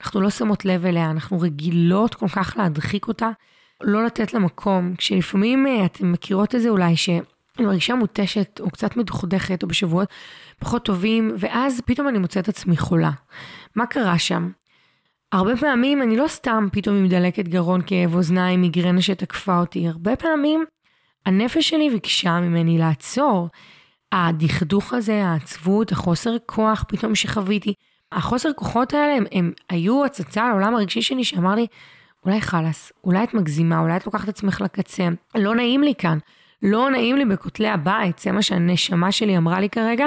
אנחנו 0.01 0.21
לא 0.21 0.31
שמות 0.31 0.65
לב 0.65 0.87
אליה, 0.87 1.11
אנחנו 1.11 1.41
רגילות 1.41 2.15
כל 2.15 2.29
כך 2.29 2.55
להדחיק 2.57 3.09
אותה, 3.09 3.31
לא 3.83 4.05
לתת 4.05 4.35
לה 4.35 4.41
מקום, 4.41 4.95
כשלפעמים 4.99 5.67
אה, 5.67 5.85
אתן 5.85 6.07
מכירות 6.07 6.55
את 6.55 6.63
זה 6.63 6.69
אולי, 6.69 6.97
שאני 7.57 7.67
מרגישה 7.67 7.95
מותשת 7.95 8.61
או 8.61 8.71
קצת 8.71 8.97
מדוכדכת 8.97 9.63
או 9.63 9.69
בשבועות 9.69 10.09
פחות 10.59 10.85
טובים, 10.85 11.35
ואז 11.39 11.81
פתאום 11.87 12.09
אני 12.09 12.19
מוצאת 12.19 12.49
עצמי 12.49 12.77
חולה. 12.77 13.11
מה 13.77 13.87
קרה 13.87 14.19
שם? 14.19 14.51
הרבה 15.33 15.57
פעמים 15.57 16.03
אני 16.03 16.17
לא 16.17 16.29
סתם 16.29 16.69
פתאום 16.73 16.97
עם 16.97 17.09
דלקת 17.09 17.49
גרון, 17.49 17.81
כאב 17.87 18.15
אוזניים, 18.15 18.61
מיגרנה 18.61 19.03
שתקפה 19.03 19.59
אותי, 19.59 19.89
הרבה 19.89 20.17
פעמים 20.17 20.65
הנפש 21.27 21.69
שלי 21.69 21.91
ביקשה 21.91 22.41
ממני 22.41 22.79
לעצור. 22.79 23.49
הדכדוך 24.13 24.93
הזה, 24.93 25.25
העצבות, 25.25 25.93
החוסר 25.93 26.37
כוח 26.47 26.85
פתאום 26.89 27.15
שחוויתי, 27.15 27.75
החוסר 28.13 28.53
כוחות 28.57 28.95
האלה 28.95 29.17
הם, 29.17 29.25
הם 29.33 29.53
היו 29.71 30.05
הצצה 30.05 30.49
לעולם 30.49 30.75
הרגשי 30.75 31.03
שלי 31.03 31.25
שאמר 31.25 31.55
לי, 31.55 31.67
אולי 32.25 32.41
חלאס, 32.41 32.93
אולי 33.05 33.25
את 33.25 33.35
מגזימה, 33.35 33.81
אולי 33.81 33.97
את 33.97 34.07
לוקחת 34.07 34.25
את 34.25 34.29
עצמך 34.29 34.61
לקצה, 34.61 35.09
לא 35.35 35.55
נעים 35.55 35.83
לי 35.83 35.95
כאן, 35.99 36.19
לא 36.63 36.91
נעים 36.91 37.17
לי 37.17 37.25
בכותלי 37.25 37.69
הבית, 37.69 38.19
זה 38.19 38.33
מה 38.33 38.43
שהנשמה 38.43 39.13
שלי 39.13 39.37
אמרה 39.37 39.61
לי 39.61 39.69
כרגע, 39.69 40.07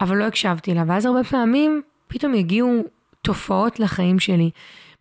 אבל 0.00 0.16
לא 0.16 0.24
הקשבתי 0.24 0.74
לה, 0.74 0.84
ואז 0.86 1.06
הרבה 1.06 1.24
פעמים 1.24 1.82
פתאום 2.08 2.34
יגיעו 2.34 2.84
תופעות 3.22 3.80
לחיים 3.80 4.18
שלי, 4.18 4.50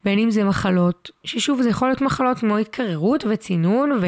בין 0.03 0.19
אם 0.19 0.31
זה 0.31 0.43
מחלות, 0.43 1.09
ששוב 1.23 1.61
זה 1.61 1.69
יכול 1.69 1.87
להיות 1.87 2.01
מחלות 2.01 2.39
כמו 2.39 2.57
התקררות 2.57 3.23
וצינון 3.29 3.91
ו, 3.91 4.05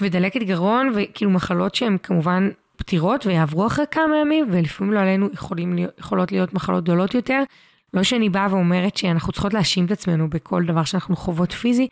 ודלקת 0.00 0.42
גרון, 0.42 0.92
וכאילו 0.94 1.30
מחלות 1.30 1.74
שהן 1.74 1.96
כמובן 2.02 2.48
פתירות 2.76 3.26
ויעברו 3.26 3.66
אחרי 3.66 3.84
כמה 3.90 4.16
ימים, 4.16 4.46
ולפעמים 4.50 4.92
לא 4.92 5.00
עלינו 5.00 5.28
יכולים, 5.32 5.78
יכולות 5.98 6.32
להיות 6.32 6.54
מחלות 6.54 6.84
גדולות 6.84 7.14
יותר. 7.14 7.42
לא 7.94 8.02
שאני 8.02 8.28
באה 8.28 8.46
ואומרת 8.50 8.96
שאנחנו 8.96 9.32
צריכות 9.32 9.54
להאשים 9.54 9.84
את 9.84 9.90
עצמנו 9.90 10.30
בכל 10.30 10.64
דבר 10.64 10.84
שאנחנו 10.84 11.16
חוות 11.16 11.52
פיזי, 11.52 11.88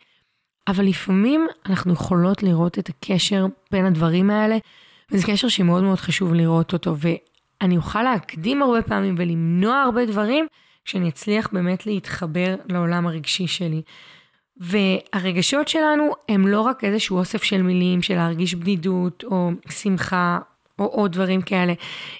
אבל 0.71 0.85
לפעמים 0.85 1.47
אנחנו 1.65 1.93
יכולות 1.93 2.43
לראות 2.43 2.79
את 2.79 2.89
הקשר 2.89 3.45
בין 3.71 3.85
הדברים 3.85 4.29
האלה, 4.29 4.57
וזה 5.11 5.27
קשר 5.27 5.47
שמאוד 5.47 5.83
מאוד 5.83 5.99
חשוב 5.99 6.33
לראות 6.33 6.73
אותו, 6.73 6.95
ואני 6.97 7.77
אוכל 7.77 8.03
להקדים 8.03 8.61
הרבה 8.61 8.81
פעמים 8.81 9.15
ולמנוע 9.17 9.75
הרבה 9.75 10.05
דברים, 10.05 10.47
שאני 10.85 11.09
אצליח 11.09 11.49
באמת 11.51 11.85
להתחבר 11.85 12.55
לעולם 12.69 13.07
הרגשי 13.07 13.47
שלי. 13.47 13.81
והרגשות 14.57 15.67
שלנו 15.67 16.11
הם 16.29 16.47
לא 16.47 16.61
רק 16.61 16.83
איזשהו 16.83 17.17
אוסף 17.17 17.43
של 17.43 17.61
מילים 17.61 18.01
של 18.01 18.15
להרגיש 18.15 18.55
בדידות 18.55 19.23
או 19.23 19.51
שמחה 19.69 20.39
או 20.79 20.85
עוד 20.85 21.11
דברים 21.11 21.41
כאלה. 21.41 21.73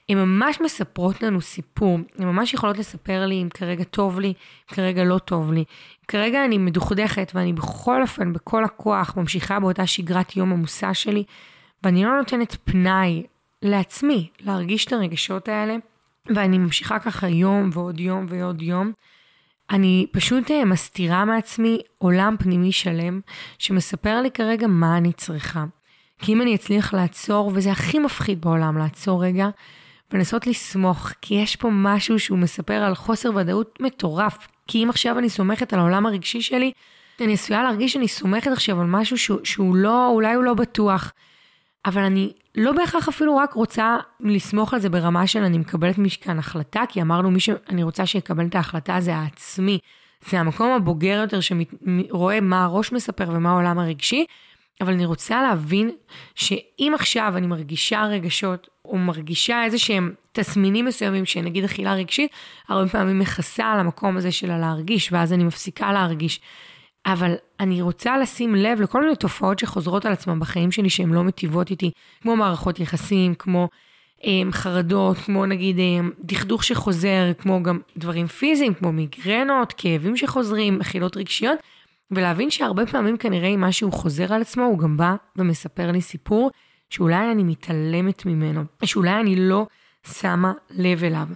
הן 0.10 0.18
ממש 0.18 0.62
מספרות 0.62 1.24
לנו 1.24 1.42
סיפור, 1.42 2.00
הן 2.20 2.28
ממש 2.28 2.54
יכולות 2.54 2.78
לספר 2.78 3.26
לי 3.26 3.42
אם 3.42 3.50
כרגע 3.50 3.84
טוב 3.84 4.20
לי, 4.20 4.28
אם 4.28 4.76
כרגע 4.76 5.04
לא 5.04 5.18
טוב 5.18 5.52
לי. 5.52 5.60
אם 5.60 6.06
כרגע 6.08 6.46
אני 6.46 6.58
מדוכדכת 6.58 7.32
ואני 7.36 7.54
בכל 7.54 8.02
אופן, 8.02 8.34
בכל 8.34 8.64
הכוח, 8.64 9.18
ממשיכה 9.18 9.60
באותה 9.60 9.88
שגרת 9.88 10.36
יום 10.38 10.54
עמוסה 10.54 10.94
שלי, 10.94 11.24
ואני 11.84 12.04
לא 12.04 12.18
נותנת 12.18 12.58
פנאי 12.64 13.24
לעצמי 13.62 14.30
להרגיש 14.40 14.86
את 14.86 14.94
הרגשות 14.94 15.48
האלה, 15.48 15.76
ואני 16.36 16.58
ממשיכה 16.58 17.00
ככה 17.00 17.28
יום 17.28 17.70
ועוד 17.74 18.00
יום 18.00 18.26
ועוד 18.30 18.62
יום. 18.62 18.92
אני 19.72 20.06
פשוט 20.12 20.52
אה, 20.52 20.66
מסתירה 20.66 21.26
מעצמי 21.26 21.82
עולם 21.98 22.36
פנימי 22.40 22.72
שלם 22.72 23.20
שמספר 23.60 24.22
לי 24.22 24.32
כרגע 24.32 24.68
מה 24.68 24.98
אני 24.98 25.14
צריכה. 25.14 25.66
כי 26.22 26.34
אם 26.34 26.42
אני 26.42 26.56
אצליח 26.56 26.94
לעצור, 26.94 27.52
וזה 27.54 27.72
הכי 27.72 28.00
מפחיד 28.00 28.42
בעולם 28.42 28.78
לעצור 28.78 29.24
רגע, 29.24 29.50
ולנסות 30.12 30.48
לסמוך, 30.48 31.12
כי 31.22 31.36
יש 31.36 31.56
פה 31.56 31.70
משהו 31.72 32.20
שהוא 32.20 32.38
מספר 32.38 32.74
על 32.74 32.96
חוסר 32.96 33.30
ודאות 33.36 33.78
מטורף. 33.82 34.48
כי 34.68 34.84
אם 34.84 34.90
עכשיו 34.90 35.20
אני 35.20 35.30
סומכת 35.30 35.74
על 35.74 35.80
העולם 35.80 36.06
הרגשי 36.06 36.42
שלי, 36.42 36.72
אני 37.22 37.34
עשויה 37.34 37.64
להרגיש 37.64 37.94
שאני 37.94 38.08
סומכת 38.08 38.52
עכשיו 38.52 38.82
על 38.82 38.88
משהו 38.88 39.18
שהוא, 39.18 39.40
שהוא 39.44 39.76
לא, 39.76 40.08
אולי 40.08 40.34
הוא 40.34 40.44
לא 40.44 40.54
בטוח. 40.54 41.14
אבל 41.86 42.02
אני 42.02 42.34
לא 42.56 42.72
בהכרח 42.72 43.08
אפילו 43.08 43.38
רק 43.38 43.54
רוצה 43.54 43.98
לסמוך 44.20 44.74
על 44.74 44.80
זה 44.80 44.90
ברמה 44.90 45.28
של 45.28 45.44
אני 45.44 45.58
מקבלת 45.58 45.98
מכאן 45.98 46.40
החלטה, 46.40 46.84
כי 46.90 47.02
אמרנו 47.02 47.32
מי 47.32 47.40
שאני 47.40 47.84
רוצה 47.84 48.06
שיקבל 48.06 48.46
את 48.46 48.56
ההחלטה 48.56 49.00
זה 49.00 49.16
העצמי. 49.16 49.80
זה 50.30 50.40
המקום 50.40 50.72
הבוגר 50.72 51.22
יותר 51.22 51.40
שרואה 51.40 52.42
מה 52.42 52.64
הראש 52.64 52.92
מספר 52.92 53.30
ומה 53.30 53.52
העולם 53.52 53.80
הרגשי, 53.80 54.26
אבל 54.82 54.94
אני 54.94 55.06
רוצה 55.06 55.42
להבין 55.42 55.92
שאם 56.36 56.92
עכשיו 56.96 57.34
אני 57.38 57.48
מרגישה 57.48 58.06
רגשות, 58.06 58.68
או 58.86 58.98
מרגישה 58.98 59.64
איזה 59.64 59.80
שהם 59.80 60.14
תסמינים 60.32 60.86
מסוימים, 60.86 61.26
שנגיד 61.26 61.64
אכילה 61.64 61.94
רגשית, 61.94 62.32
הרבה 62.68 62.90
פעמים 62.90 63.20
מכסה 63.20 63.66
על 63.66 63.80
המקום 63.80 64.18
הזה 64.18 64.32
של 64.32 64.52
הלהרגיש, 64.52 65.12
ואז 65.12 65.34
אני 65.34 65.44
מפסיקה 65.44 65.92
להרגיש. 65.92 66.40
אבל 67.06 67.34
אני 67.60 67.82
רוצה 67.82 68.18
לשים 68.18 68.56
לב 68.56 68.82
לכל 68.82 69.02
מיני 69.02 69.16
תופעות 69.16 69.60
שחוזרות 69.60 70.06
על 70.06 70.14
עצמן 70.14 70.40
בחיים 70.40 70.72
שלי 70.72 70.90
שהן 70.90 71.10
לא 71.10 71.24
מטיבות 71.24 71.72
איתי, 71.72 71.92
כמו 72.22 72.36
מערכות 72.36 72.80
יחסים, 72.80 73.36
כמו 73.36 73.70
הם, 74.24 74.30
אמ, 74.48 74.52
חרדות, 74.52 75.18
כמו 75.18 75.46
נגיד 75.46 75.80
הם, 75.80 75.84
אמ, 75.86 76.12
דכדוך 76.20 76.64
שחוזר, 76.64 77.32
כמו 77.38 77.64
גם 77.64 77.80
דברים 77.98 78.28
פיזיים, 78.28 78.74
כמו 78.74 78.92
מיגרנות, 78.92 79.74
כאבים 79.78 80.18
שחוזרים, 80.18 80.80
מחילות 80.80 81.18
רגשיות, 81.18 81.60
ולהבין 82.12 82.52
שהרבה 82.52 82.86
פעמים 82.86 83.18
כנראה 83.18 83.48
אם 83.48 83.62
משהו 83.62 83.92
חוזר 83.92 84.34
על 84.34 84.42
עצמו, 84.42 84.64
הוא 84.64 84.80
גם 84.80 84.98
בא 84.98 85.16
ומספר 85.36 85.92
לי 85.92 86.02
סיפור 86.02 86.52
שאולי 86.90 87.32
אני 87.32 87.44
מתעלמת 87.44 88.26
ממנו, 88.26 88.64
שאולי 88.86 89.20
אני 89.20 89.36
לא 89.36 89.68
שמה 90.08 90.54
לב 90.70 91.04
אליו. 91.04 91.28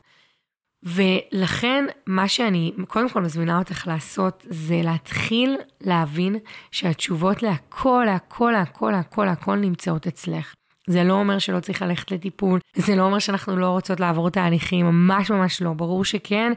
ולכן 0.84 1.86
מה 2.08 2.28
שאני 2.28 2.74
קודם 2.88 3.10
כל 3.10 3.22
מזמינה 3.22 3.60
אותך 3.60 3.88
לעשות 3.88 4.46
זה 4.50 4.82
להתחיל 4.84 5.58
להבין 5.82 6.36
שהתשובות 6.72 7.44
להכל, 7.44 8.04
להכל, 8.06 8.52
להכל, 8.54 8.92
להכל, 8.92 9.26
להכל 9.26 9.56
נמצאות 9.56 10.08
אצלך. 10.08 10.54
זה 10.88 11.04
לא 11.04 11.14
אומר 11.14 11.40
שלא 11.40 11.60
צריך 11.60 11.82
ללכת 11.82 12.12
לטיפול, 12.12 12.60
זה 12.76 12.96
לא 12.96 13.04
אומר 13.04 13.20
שאנחנו 13.20 13.58
לא 13.58 13.70
רוצות 13.70 14.00
לעבור 14.00 14.30
תהליכים, 14.30 14.86
ממש 14.86 15.32
ממש 15.32 15.62
לא, 15.62 15.74
ברור 15.74 16.06
שכן. 16.06 16.54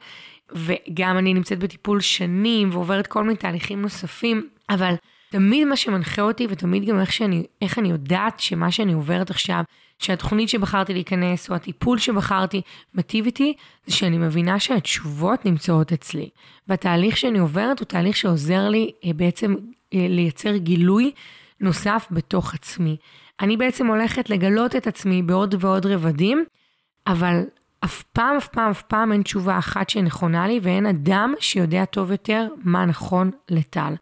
וגם 0.53 1.19
אני 1.19 1.35
נמצאת 1.35 1.59
בטיפול 1.59 2.01
שנים 2.01 2.71
ועוברת 2.73 3.07
כל 3.07 3.23
מיני 3.23 3.37
תהליכים 3.37 3.83
נוספים, 3.83 4.49
אבל 4.71 4.95
תמיד 5.31 5.69
מה 5.69 5.77
שמנחה 5.77 6.23
אותי 6.23 6.47
ותמיד 6.51 6.85
גם 6.85 7.01
איך, 7.01 7.13
שאני, 7.13 7.45
איך 7.63 7.79
אני 7.79 7.91
יודעת 7.91 8.41
שמה 8.41 8.71
שאני 8.71 8.93
עוברת 8.93 9.31
עכשיו, 9.31 9.63
שהתוכנית 9.99 10.49
שבחרתי 10.49 10.93
להיכנס 10.93 11.51
או 11.51 11.55
הטיפול 11.55 11.99
שבחרתי 11.99 12.63
מטיב 12.95 13.25
איתי, 13.25 13.55
זה 13.87 13.97
שאני 13.97 14.19
מבינה 14.19 14.59
שהתשובות 14.59 15.45
נמצאות 15.45 15.93
אצלי. 15.93 16.29
והתהליך 16.69 17.17
שאני 17.17 17.39
עוברת 17.39 17.79
הוא 17.79 17.87
תהליך 17.87 18.17
שעוזר 18.17 18.69
לי 18.69 18.93
אה, 19.05 19.13
בעצם 19.13 19.55
אה, 19.95 20.07
לייצר 20.09 20.57
גילוי 20.57 21.13
נוסף 21.61 22.07
בתוך 22.11 22.55
עצמי. 22.55 22.97
אני 23.41 23.57
בעצם 23.57 23.87
הולכת 23.87 24.31
לגלות 24.31 24.77
את 24.77 24.87
עצמי 24.87 25.23
בעוד 25.23 25.55
ועוד 25.59 25.87
רבדים, 25.87 26.45
אבל 27.07 27.43
אף 27.85 28.03
פעם, 28.03 28.37
אף 28.37 28.49
פעם, 28.49 28.71
אף 28.71 28.83
פעם 28.83 29.13
אין 29.13 29.23
תשובה 29.23 29.59
אחת 29.59 29.91
שנכונה 29.91 30.47
לי, 30.47 30.61
ואין 30.63 30.87
אדם 30.87 31.35
שיודע 31.41 31.85
טוב 31.85 32.11
יותר 32.11 32.49
מה 32.65 32.85
נכון 32.85 33.31
לטל. 33.51 33.95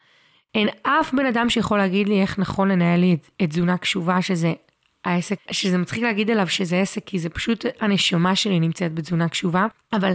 אין 0.54 0.68
אף 0.82 1.14
בן 1.14 1.26
אדם 1.26 1.50
שיכול 1.50 1.78
להגיד 1.78 2.08
לי 2.08 2.20
איך 2.22 2.38
נכון 2.38 2.68
לנהל 2.68 3.00
לי 3.00 3.14
את, 3.14 3.30
את 3.42 3.50
תזונה 3.50 3.76
קשובה, 3.76 4.22
שזה 4.22 4.52
העסק, 5.04 5.38
שזה 5.50 5.78
מצחיק 5.78 6.02
להגיד 6.02 6.30
עליו 6.30 6.48
שזה 6.48 6.80
עסק, 6.80 7.04
כי 7.06 7.18
זה 7.18 7.28
פשוט 7.28 7.64
הנשמה 7.80 8.36
שלי 8.36 8.60
נמצאת 8.60 8.94
בתזונה 8.94 9.28
קשובה, 9.28 9.66
אבל, 9.92 10.12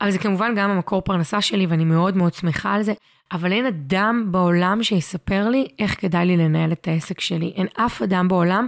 אבל 0.00 0.10
זה 0.10 0.18
כמובן 0.18 0.54
גם 0.56 0.70
המקור 0.70 1.02
פרנסה 1.02 1.40
שלי, 1.40 1.66
ואני 1.66 1.84
מאוד 1.84 2.16
מאוד 2.16 2.34
שמחה 2.34 2.74
על 2.74 2.82
זה, 2.82 2.92
אבל 3.32 3.52
אין 3.52 3.66
אדם 3.66 4.26
בעולם 4.30 4.82
שיספר 4.82 5.48
לי 5.48 5.66
איך 5.78 6.00
כדאי 6.00 6.26
לי 6.26 6.36
לנהל 6.36 6.72
את 6.72 6.88
העסק 6.88 7.20
שלי. 7.20 7.52
אין 7.56 7.66
אף 7.76 8.02
אדם 8.02 8.28
בעולם. 8.28 8.66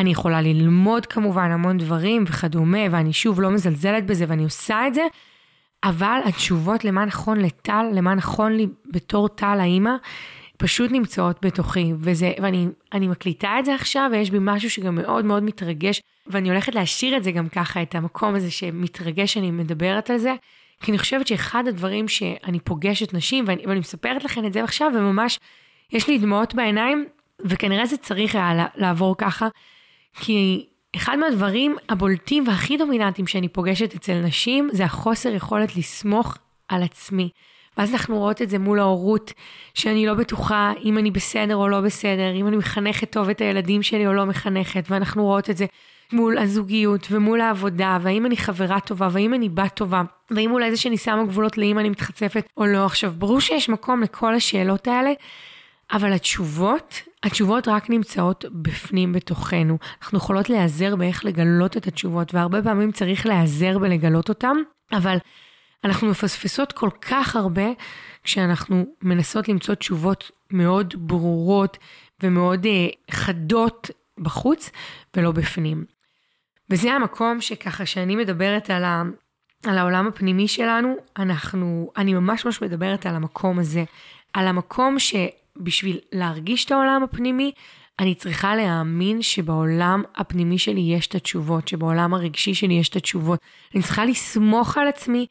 אני 0.00 0.10
יכולה 0.10 0.40
ללמוד 0.40 1.06
כמובן 1.06 1.50
המון 1.50 1.78
דברים 1.78 2.24
וכדומה, 2.26 2.78
ואני 2.90 3.12
שוב 3.12 3.40
לא 3.40 3.50
מזלזלת 3.50 4.06
בזה 4.06 4.24
ואני 4.28 4.44
עושה 4.44 4.86
את 4.86 4.94
זה, 4.94 5.02
אבל 5.84 6.20
התשובות 6.24 6.84
למה 6.84 7.04
נכון 7.04 7.40
לטל, 7.40 7.86
למה 7.92 8.14
נכון 8.14 8.52
לי 8.52 8.66
בתור 8.86 9.28
טל 9.28 9.56
האימא, 9.60 9.90
פשוט 10.56 10.90
נמצאות 10.90 11.44
בתוכי, 11.44 11.92
וזה, 12.00 12.32
ואני 12.42 13.08
מקליטה 13.08 13.58
את 13.58 13.64
זה 13.64 13.74
עכשיו, 13.74 14.10
ויש 14.12 14.30
בי 14.30 14.38
משהו 14.40 14.70
שגם 14.70 14.94
מאוד 14.94 15.24
מאוד 15.24 15.42
מתרגש, 15.42 16.02
ואני 16.26 16.50
הולכת 16.50 16.74
להשאיר 16.74 17.16
את 17.16 17.24
זה 17.24 17.30
גם 17.30 17.48
ככה, 17.48 17.82
את 17.82 17.94
המקום 17.94 18.34
הזה 18.34 18.50
שמתרגש, 18.50 19.36
אני 19.36 19.50
מדברת 19.50 20.10
על 20.10 20.18
זה, 20.18 20.34
כי 20.82 20.90
אני 20.90 20.98
חושבת 20.98 21.26
שאחד 21.26 21.64
הדברים 21.68 22.08
שאני 22.08 22.60
פוגשת 22.60 23.14
נשים, 23.14 23.44
ואני, 23.48 23.62
ואני 23.66 23.80
מספרת 23.80 24.24
לכם 24.24 24.46
את 24.46 24.52
זה 24.52 24.64
עכשיו, 24.64 24.92
וממש 24.96 25.38
יש 25.92 26.08
לי 26.08 26.18
דמעות 26.18 26.54
בעיניים, 26.54 27.06
וכנראה 27.44 27.86
זה 27.86 27.96
צריך 27.96 28.34
היה 28.34 28.66
לעבור 28.74 29.14
ככה, 29.18 29.48
כי 30.14 30.66
אחד 30.96 31.16
מהדברים 31.16 31.76
הבולטים 31.88 32.48
והכי 32.48 32.76
דומיננטיים 32.76 33.26
שאני 33.26 33.48
פוגשת 33.48 33.94
אצל 33.94 34.14
נשים, 34.14 34.68
זה 34.72 34.84
החוסר 34.84 35.34
יכולת 35.34 35.76
לסמוך 35.76 36.38
על 36.68 36.82
עצמי. 36.82 37.30
ואז 37.76 37.92
אנחנו 37.92 38.18
רואות 38.18 38.42
את 38.42 38.50
זה 38.50 38.58
מול 38.58 38.80
ההורות, 38.80 39.32
שאני 39.74 40.06
לא 40.06 40.14
בטוחה 40.14 40.72
אם 40.84 40.98
אני 40.98 41.10
בסדר 41.10 41.56
או 41.56 41.68
לא 41.68 41.80
בסדר, 41.80 42.32
אם 42.34 42.46
אני 42.46 42.56
מחנכת 42.56 43.12
טוב 43.12 43.28
את 43.28 43.40
הילדים 43.40 43.82
שלי 43.82 44.06
או 44.06 44.12
לא 44.12 44.26
מחנכת, 44.26 44.84
ואנחנו 44.90 45.24
רואות 45.24 45.50
את 45.50 45.56
זה 45.56 45.66
מול 46.12 46.38
הזוגיות 46.38 47.06
ומול 47.10 47.40
העבודה, 47.40 47.98
והאם 48.00 48.26
אני 48.26 48.36
חברה 48.36 48.80
טובה, 48.80 49.08
והאם 49.12 49.34
אני 49.34 49.48
בת 49.48 49.74
טובה, 49.74 50.02
והאם 50.30 50.52
אולי 50.52 50.70
זה 50.70 50.76
שאני 50.76 50.96
שמה 50.96 51.24
גבולות 51.24 51.58
לאם 51.58 51.78
אני 51.78 51.88
מתחצפת 51.88 52.48
או 52.56 52.66
לא. 52.66 52.86
עכשיו, 52.86 53.12
ברור 53.18 53.40
שיש 53.40 53.68
מקום 53.68 54.02
לכל 54.02 54.34
השאלות 54.34 54.88
האלה, 54.88 55.12
אבל 55.92 56.12
התשובות, 56.12 57.02
התשובות 57.22 57.68
רק 57.68 57.90
נמצאות 57.90 58.44
בפנים 58.52 59.12
בתוכנו. 59.12 59.78
אנחנו 60.02 60.18
יכולות 60.18 60.50
להיעזר 60.50 60.96
באיך 60.96 61.24
לגלות 61.24 61.76
את 61.76 61.86
התשובות, 61.86 62.34
והרבה 62.34 62.62
פעמים 62.62 62.92
צריך 62.92 63.26
להיעזר 63.26 63.78
בלגלות 63.78 64.28
אותן, 64.28 64.56
אבל 64.92 65.16
אנחנו 65.84 66.08
מפספסות 66.08 66.72
כל 66.72 66.90
כך 67.00 67.36
הרבה 67.36 67.66
כשאנחנו 68.24 68.86
מנסות 69.02 69.48
למצוא 69.48 69.74
תשובות 69.74 70.30
מאוד 70.50 70.94
ברורות 70.98 71.78
ומאוד 72.22 72.64
uh, 72.64 72.68
חדות 73.10 73.90
בחוץ 74.18 74.70
ולא 75.16 75.32
בפנים. 75.32 75.84
וזה 76.70 76.92
המקום 76.92 77.40
שככה 77.40 77.86
שאני 77.86 78.16
מדברת 78.16 78.70
על, 78.70 78.84
ה, 78.84 79.02
על 79.66 79.78
העולם 79.78 80.06
הפנימי 80.06 80.48
שלנו, 80.48 80.96
אנחנו, 81.18 81.90
אני 81.96 82.14
ממש 82.14 82.44
ממש 82.44 82.62
מדברת 82.62 83.06
על 83.06 83.14
המקום 83.14 83.58
הזה, 83.58 83.84
על 84.32 84.46
המקום 84.46 84.98
שבשביל 85.60 85.98
להרגיש 86.12 86.64
את 86.64 86.70
העולם 86.70 87.02
הפנימי, 87.02 87.52
אני 87.98 88.14
צריכה 88.14 88.56
להאמין 88.56 89.22
שבעולם 89.22 90.02
הפנימי 90.16 90.58
שלי 90.58 90.80
יש 90.80 91.06
את 91.06 91.14
התשובות, 91.14 91.68
שבעולם 91.68 92.14
הרגשי 92.14 92.54
שלי 92.54 92.74
יש 92.74 92.88
את 92.88 92.96
התשובות. 92.96 93.40
אני 93.74 93.82
צריכה 93.82 94.04
לסמוך 94.04 94.78
על 94.78 94.88
עצמי 94.88 95.26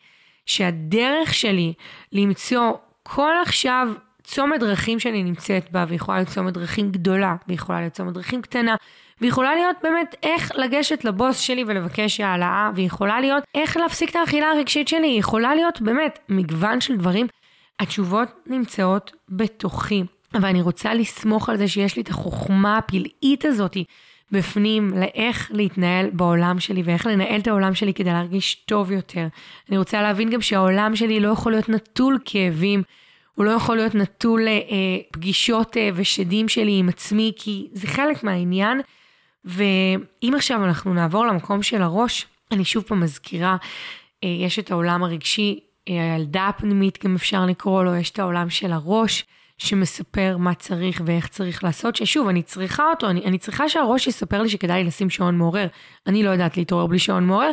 שהדרך 0.45 1.33
שלי 1.33 1.73
למצוא 2.11 2.71
כל 3.03 3.33
עכשיו 3.41 3.87
צומת 4.23 4.59
דרכים 4.59 4.99
שאני 4.99 5.23
נמצאת 5.23 5.71
בה, 5.71 5.85
ויכולה 5.87 6.17
להיות 6.17 6.29
צומת 6.29 6.53
דרכים 6.53 6.91
גדולה, 6.91 7.35
ויכולה 7.47 7.79
להיות 7.79 7.93
צומת 7.93 8.13
דרכים 8.13 8.41
קטנה, 8.41 8.75
ויכולה 9.21 9.55
להיות 9.55 9.75
באמת 9.83 10.15
איך 10.23 10.51
לגשת 10.55 11.05
לבוס 11.05 11.39
שלי 11.39 11.63
ולבקש 11.67 12.19
העלאה, 12.19 12.71
ויכולה 12.75 13.19
להיות 13.19 13.43
איך 13.55 13.77
להפסיק 13.77 14.09
את 14.09 14.15
האכילה 14.15 14.47
הרגשית 14.47 14.87
שלי, 14.87 15.07
יכולה 15.07 15.55
להיות 15.55 15.81
באמת 15.81 16.19
מגוון 16.29 16.81
של 16.81 16.97
דברים. 16.97 17.27
התשובות 17.79 18.29
נמצאות 18.47 19.11
בתוכי, 19.29 20.03
ואני 20.33 20.61
רוצה 20.61 20.93
לסמוך 20.93 21.49
על 21.49 21.57
זה 21.57 21.67
שיש 21.67 21.95
לי 21.95 22.01
את 22.01 22.09
החוכמה 22.09 22.77
הפלאית 22.77 23.45
הזאתי 23.45 23.83
בפנים 24.31 24.91
לאיך 24.97 25.51
להתנהל 25.53 26.09
בעולם 26.13 26.59
שלי 26.59 26.81
ואיך 26.81 27.05
לנהל 27.05 27.39
את 27.39 27.47
העולם 27.47 27.75
שלי 27.75 27.93
כדי 27.93 28.09
להרגיש 28.09 28.55
טוב 28.55 28.91
יותר. 28.91 29.27
אני 29.69 29.77
רוצה 29.77 30.01
להבין 30.01 30.29
גם 30.29 30.41
שהעולם 30.41 30.95
שלי 30.95 31.19
לא 31.19 31.29
יכול 31.29 31.51
להיות 31.51 31.69
נטול 31.69 32.19
כאבים, 32.25 32.83
הוא 33.35 33.45
לא 33.45 33.51
יכול 33.51 33.75
להיות 33.75 33.95
נטול 33.95 34.47
אה, 34.47 34.53
פגישות 35.11 35.77
אה, 35.77 35.89
ושדים 35.95 36.49
שלי 36.49 36.79
עם 36.79 36.89
עצמי, 36.89 37.31
כי 37.35 37.67
זה 37.73 37.87
חלק 37.87 38.23
מהעניין. 38.23 38.81
ואם 39.45 40.33
עכשיו 40.35 40.65
אנחנו 40.65 40.93
נעבור 40.93 41.25
למקום 41.25 41.63
של 41.63 41.81
הראש, 41.81 42.25
אני 42.51 42.65
שוב 42.65 42.83
פעם 42.83 42.99
מזכירה, 42.99 43.57
אה, 44.23 44.29
יש 44.29 44.59
את 44.59 44.71
העולם 44.71 45.03
הרגשי, 45.03 45.59
אה, 45.89 46.13
הילדה 46.13 46.47
הפנימית 46.47 47.05
גם 47.05 47.15
אפשר 47.15 47.45
לקרוא 47.45 47.83
לו, 47.83 47.95
יש 47.95 48.09
את 48.09 48.19
העולם 48.19 48.49
של 48.49 48.71
הראש. 48.71 49.25
שמספר 49.59 50.37
מה 50.37 50.53
צריך 50.53 51.01
ואיך 51.05 51.27
צריך 51.27 51.63
לעשות, 51.63 51.95
ששוב, 51.95 52.27
אני 52.27 52.43
צריכה 52.43 52.83
אותו, 52.89 53.09
אני, 53.09 53.25
אני 53.25 53.37
צריכה 53.37 53.69
שהראש 53.69 54.07
יספר 54.07 54.41
לי 54.41 54.49
שכדאי 54.49 54.83
לשים 54.83 55.09
שעון 55.09 55.37
מעורר. 55.37 55.67
אני 56.07 56.23
לא 56.23 56.29
יודעת 56.29 56.57
להתעורר 56.57 56.85
בלי 56.85 56.99
שעון 56.99 57.27
מעורר, 57.27 57.51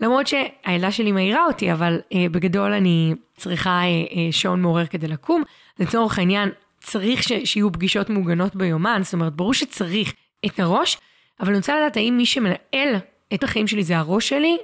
למרות 0.00 0.26
שהילדה 0.26 0.92
שלי 0.92 1.12
מעירה 1.12 1.46
אותי, 1.46 1.72
אבל 1.72 2.00
אה, 2.14 2.26
בגדול 2.30 2.72
אני 2.72 3.14
צריכה 3.36 3.70
אה, 3.70 3.84
אה, 3.84 4.32
שעון 4.32 4.62
מעורר 4.62 4.86
כדי 4.86 5.08
לקום. 5.08 5.42
לצורך 5.78 6.18
העניין, 6.18 6.50
צריך 6.80 7.22
ש, 7.22 7.32
שיהיו 7.44 7.72
פגישות 7.72 8.10
מוגנות 8.10 8.56
ביומן, 8.56 9.00
זאת 9.04 9.12
אומרת, 9.12 9.32
ברור 9.32 9.54
שצריך 9.54 10.12
את 10.46 10.60
הראש, 10.60 10.98
אבל 11.40 11.48
אני 11.48 11.56
רוצה 11.56 11.76
לדעת 11.76 11.96
האם 11.96 12.14
מי 12.16 12.26
שמנהל 12.26 12.94
את 13.34 13.42
החיים 13.42 13.66
שלי 13.66 13.84
זה 13.84 13.98
הראש 13.98 14.28
שלי, 14.28 14.56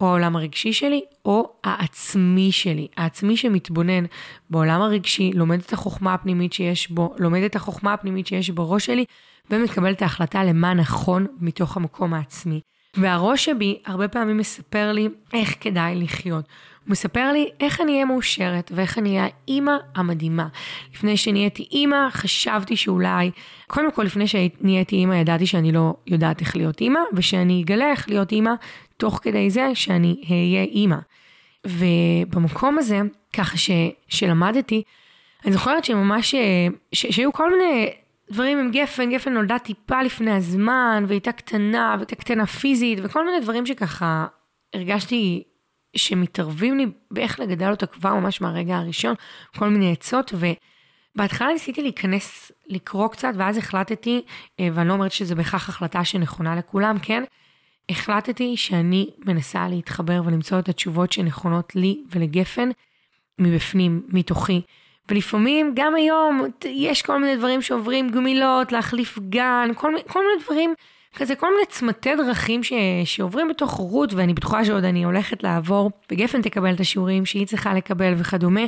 או 0.00 0.06
העולם 0.06 0.36
הרגשי 0.36 0.72
שלי, 0.72 1.00
או 1.24 1.52
העצמי 1.64 2.52
שלי. 2.52 2.88
העצמי 2.96 3.36
שמתבונן 3.36 4.04
בעולם 4.50 4.82
הרגשי, 4.82 5.30
לומד 5.34 5.60
את 5.60 5.72
החוכמה 5.72 6.14
הפנימית 6.14 6.52
שיש 6.52 6.90
בו, 6.90 7.14
לומד 7.18 7.42
את 7.42 7.56
החוכמה 7.56 7.92
הפנימית 7.92 8.26
שיש 8.26 8.50
בראש 8.50 8.86
שלי, 8.86 9.04
ומקבל 9.50 9.92
את 9.92 10.02
ההחלטה 10.02 10.44
למה 10.44 10.74
נכון 10.74 11.26
מתוך 11.40 11.76
המקום 11.76 12.14
העצמי. 12.14 12.60
והראש 12.96 13.44
שבי 13.44 13.78
הרבה 13.86 14.08
פעמים 14.08 14.36
מספר 14.36 14.92
לי 14.92 15.08
איך 15.32 15.54
כדאי 15.60 15.94
לחיות. 15.94 16.44
הוא 16.84 16.92
מספר 16.92 17.32
לי 17.32 17.48
איך 17.60 17.80
אני 17.80 17.92
אהיה 17.92 18.04
מאושרת 18.04 18.72
ואיך 18.74 18.98
אני 18.98 19.10
אהיה 19.18 19.28
האימא 19.46 19.72
המדהימה. 19.94 20.48
לפני 20.94 21.16
שנהייתי 21.16 21.68
אימא, 21.72 22.10
חשבתי 22.10 22.76
שאולי, 22.76 23.30
קודם 23.66 23.92
כל 23.92 24.02
לפני 24.02 24.26
שנהייתי 24.26 24.96
אימא, 24.96 25.14
ידעתי 25.14 25.46
שאני 25.46 25.72
לא 25.72 25.94
יודעת 26.06 26.40
איך 26.40 26.56
להיות 26.56 26.80
אימא, 26.80 27.00
ושאני 27.12 27.62
אגלה 27.62 27.90
איך 27.90 28.08
להיות 28.08 28.32
אימא 28.32 28.50
תוך 29.02 29.18
כדי 29.22 29.50
זה 29.50 29.70
שאני 29.74 30.22
אהיה 30.30 30.62
אימא. 30.62 30.96
ובמקום 31.66 32.78
הזה, 32.78 33.00
ככה 33.32 33.56
ש, 33.56 33.70
שלמדתי, 34.08 34.82
אני 35.44 35.52
זוכרת 35.52 35.84
שממש, 35.84 36.34
ש, 36.92 37.06
שהיו 37.06 37.32
כל 37.32 37.50
מיני 37.50 37.90
דברים 38.30 38.58
עם 38.58 38.70
גפן, 38.70 39.10
גפן 39.10 39.32
נולדה 39.32 39.58
טיפה 39.58 40.02
לפני 40.02 40.30
הזמן, 40.30 41.04
והייתה 41.08 41.32
קטנה, 41.32 41.94
והייתה 41.98 42.16
קטנה 42.16 42.46
פיזית, 42.46 42.98
וכל 43.02 43.26
מיני 43.26 43.40
דברים 43.40 43.66
שככה 43.66 44.26
הרגשתי 44.74 45.42
שמתערבים 45.96 46.78
לי 46.78 46.86
באיך 47.10 47.40
לגדל 47.40 47.70
אותה 47.70 47.86
כבר 47.86 48.14
ממש 48.14 48.40
מהרגע 48.40 48.76
הראשון, 48.76 49.14
כל 49.58 49.68
מיני 49.68 49.92
עצות, 49.92 50.34
ובהתחלה 51.14 51.52
ניסיתי 51.52 51.82
להיכנס, 51.82 52.52
לקרוא 52.66 53.08
קצת, 53.08 53.32
ואז 53.36 53.56
החלטתי, 53.56 54.22
אה, 54.60 54.68
ואני 54.72 54.88
לא 54.88 54.92
אומרת 54.92 55.12
שזה 55.12 55.34
בהכרח 55.34 55.68
החלטה 55.68 56.04
שנכונה 56.04 56.56
לכולם, 56.56 56.96
כן? 57.02 57.24
החלטתי 57.90 58.56
שאני 58.56 59.10
מנסה 59.26 59.68
להתחבר 59.68 60.22
ולמצוא 60.24 60.58
את 60.58 60.68
התשובות 60.68 61.12
שנכונות 61.12 61.76
לי 61.76 62.02
ולגפן 62.10 62.68
מבפנים, 63.38 64.02
מתוכי. 64.08 64.60
ולפעמים, 65.10 65.72
גם 65.76 65.94
היום, 65.94 66.46
יש 66.64 67.02
כל 67.02 67.20
מיני 67.20 67.36
דברים 67.36 67.62
שעוברים 67.62 68.10
גמילות, 68.10 68.72
להחליף 68.72 69.18
גן, 69.28 69.68
כל, 69.74 69.92
כל 70.08 70.20
מיני 70.20 70.44
דברים, 70.44 70.74
כזה 71.14 71.34
כל 71.34 71.50
מיני 71.54 71.66
צמתי 71.68 72.16
דרכים 72.16 72.62
ש, 72.62 72.72
שעוברים 73.04 73.48
בתוך 73.48 73.70
רות, 73.70 74.12
ואני 74.12 74.34
בטוחה 74.34 74.64
שעוד 74.64 74.84
אני 74.84 75.04
הולכת 75.04 75.42
לעבור, 75.42 75.90
וגפן 76.12 76.42
תקבל 76.42 76.74
את 76.74 76.80
השיעורים 76.80 77.26
שהיא 77.26 77.46
צריכה 77.46 77.74
לקבל 77.74 78.14
וכדומה. 78.16 78.64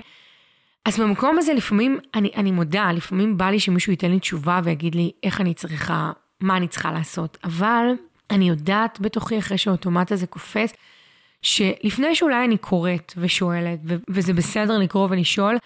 אז 0.84 1.00
במקום 1.00 1.38
הזה 1.38 1.54
לפעמים, 1.54 1.98
אני, 2.14 2.30
אני 2.36 2.50
מודה, 2.50 2.92
לפעמים 2.92 3.36
בא 3.36 3.50
לי 3.50 3.60
שמישהו 3.60 3.92
ייתן 3.92 4.10
לי 4.10 4.20
תשובה 4.20 4.60
ויגיד 4.64 4.94
לי 4.94 5.12
איך 5.22 5.40
אני 5.40 5.54
צריכה, 5.54 6.12
מה 6.40 6.56
אני 6.56 6.68
צריכה 6.68 6.92
לעשות. 6.92 7.38
אבל 7.44 7.86
אני 8.34 8.48
יודעת 8.48 9.00
בתוכי, 9.00 9.38
אחרי 9.38 9.58
שהאוטומט 9.58 10.12
הזה 10.12 10.26
קופץ, 10.26 10.72
שלפני 11.42 12.14
שאולי 12.14 12.44
אני 12.44 12.58
קוראת 12.58 13.12
ושואלת, 13.16 13.78
ו- 13.84 13.96
וזה 14.08 14.32
בסדר 14.32 14.78
לקרוא 14.78 15.08
ולשאול, 15.10 15.56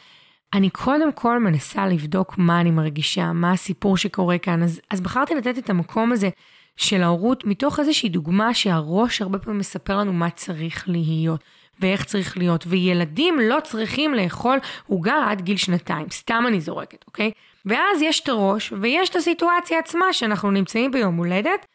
אני 0.55 0.71
קודם 0.71 1.13
כל 1.13 1.39
מנסה 1.39 1.87
לבדוק 1.87 2.39
מה 2.39 2.61
אני 2.61 2.71
מרגישה, 2.71 3.33
מה 3.33 3.53
הסיפור 3.53 3.97
שקורה 3.97 4.39
כאן. 4.39 4.63
אז, 4.63 4.81
אז 4.91 5.01
בחרתי 5.01 5.35
לתת 5.35 5.59
את 5.59 5.71
המקום 5.71 6.13
הזה 6.13 6.29
של 6.77 7.03
ההורות 7.03 7.45
מתוך 7.45 7.81
איזושהי 7.81 8.09
דוגמה 8.09 8.55
שהראש 8.55 9.23
הרבה 9.23 9.39
פעמים 9.39 9.59
מספר 9.59 9.97
לנו 9.97 10.13
מה 10.13 10.31
צריך 10.31 10.89
להיות. 10.89 11.45
ואיך 11.81 12.05
צריך 12.05 12.39
להיות, 12.39 12.65
וילדים 12.67 13.39
לא 13.41 13.59
צריכים 13.65 14.15
לאכול 14.15 14.59
עוגה 14.87 15.25
עד 15.29 15.41
גיל 15.41 15.57
שנתיים, 15.57 16.07
סתם 16.11 16.45
אני 16.49 16.61
זורקת, 16.61 17.05
אוקיי? 17.07 17.31
ואז 17.67 18.03
יש 18.03 18.21
את 18.21 18.29
הראש, 18.29 18.73
ויש 18.81 19.09
את 19.09 19.17
הסיטואציה 19.17 19.79
עצמה 19.79 20.13
שאנחנו 20.13 20.51
נמצאים 20.51 20.91
ביום 20.91 21.17
הולדת, 21.17 21.67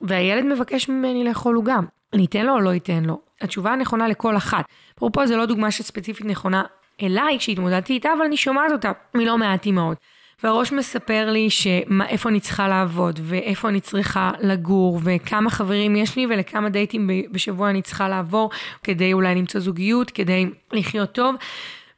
והילד 0.00 0.44
מבקש 0.44 0.88
ממני 0.88 1.24
לאכול 1.24 1.56
עוגה. 1.56 1.78
אני 2.12 2.24
אתן 2.24 2.46
לו 2.46 2.52
או 2.52 2.60
לא 2.60 2.76
אתן 2.76 3.04
לו? 3.04 3.20
התשובה 3.40 3.72
הנכונה 3.72 4.08
לכל 4.08 4.36
אחת. 4.36 4.64
אפרופו, 4.96 5.26
זו 5.26 5.36
לא 5.36 5.46
דוגמה 5.46 5.70
שספציפית 5.70 6.26
נכונה 6.26 6.62
אליי 7.02 7.38
כשהתמודדתי 7.38 7.92
איתה, 7.92 8.08
אבל 8.16 8.24
אני 8.24 8.36
שומעת 8.36 8.72
אותה 8.72 8.92
מלא 9.14 9.38
מעט 9.38 9.66
אימהות. 9.66 9.98
והראש 10.42 10.72
מספר 10.72 11.30
לי 11.30 11.50
שמה, 11.50 12.08
איפה 12.08 12.28
אני 12.28 12.40
צריכה 12.40 12.68
לעבוד, 12.68 13.20
ואיפה 13.22 13.68
אני 13.68 13.80
צריכה 13.80 14.30
לגור, 14.40 15.00
וכמה 15.04 15.50
חברים 15.50 15.96
יש 15.96 16.16
לי, 16.16 16.26
ולכמה 16.30 16.68
דייטים 16.68 17.10
בשבוע 17.30 17.70
אני 17.70 17.82
צריכה 17.82 18.08
לעבור, 18.08 18.50
כדי 18.82 19.12
אולי 19.12 19.34
למצוא 19.34 19.60
זוגיות, 19.60 20.10
כדי 20.10 20.46
לחיות 20.72 21.12
טוב. 21.12 21.34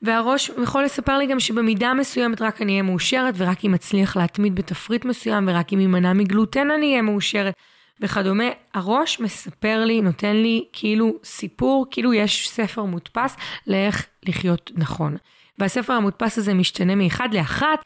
והראש 0.03 0.51
יכול 0.63 0.85
לספר 0.85 1.19
לי 1.19 1.27
גם 1.27 1.41
שבמידה 1.41 1.95
מסוימת 1.95 2.43
רק 2.43 2.63
אני 2.63 2.73
אהיה 2.73 2.83
מאושרת, 2.83 3.35
ורק 3.37 3.65
אם 3.65 3.75
אצליח 3.75 4.17
להתמיד 4.17 4.55
בתפריט 4.55 5.05
מסוים, 5.05 5.49
ורק 5.49 5.73
אם 5.73 5.81
יימנע 5.81 6.13
מגלוטן 6.13 6.71
אני 6.71 6.91
אהיה 6.91 7.03
מאושרת. 7.03 7.55
וכדומה, 8.03 8.45
הראש 8.75 9.21
מספר 9.21 9.85
לי, 9.85 10.01
נותן 10.01 10.37
לי 10.37 10.65
כאילו 10.73 11.13
סיפור, 11.25 11.87
כאילו 11.91 12.15
יש 12.15 12.49
ספר 12.49 12.85
מודפס 12.85 13.37
לאיך 13.67 14.07
לחיות 14.27 14.71
נכון. 14.75 15.17
והספר 15.59 15.93
המודפס 15.93 16.39
הזה 16.39 16.55
משתנה 16.55 16.95
מאחד 16.95 17.29
לאחת, 17.35 17.79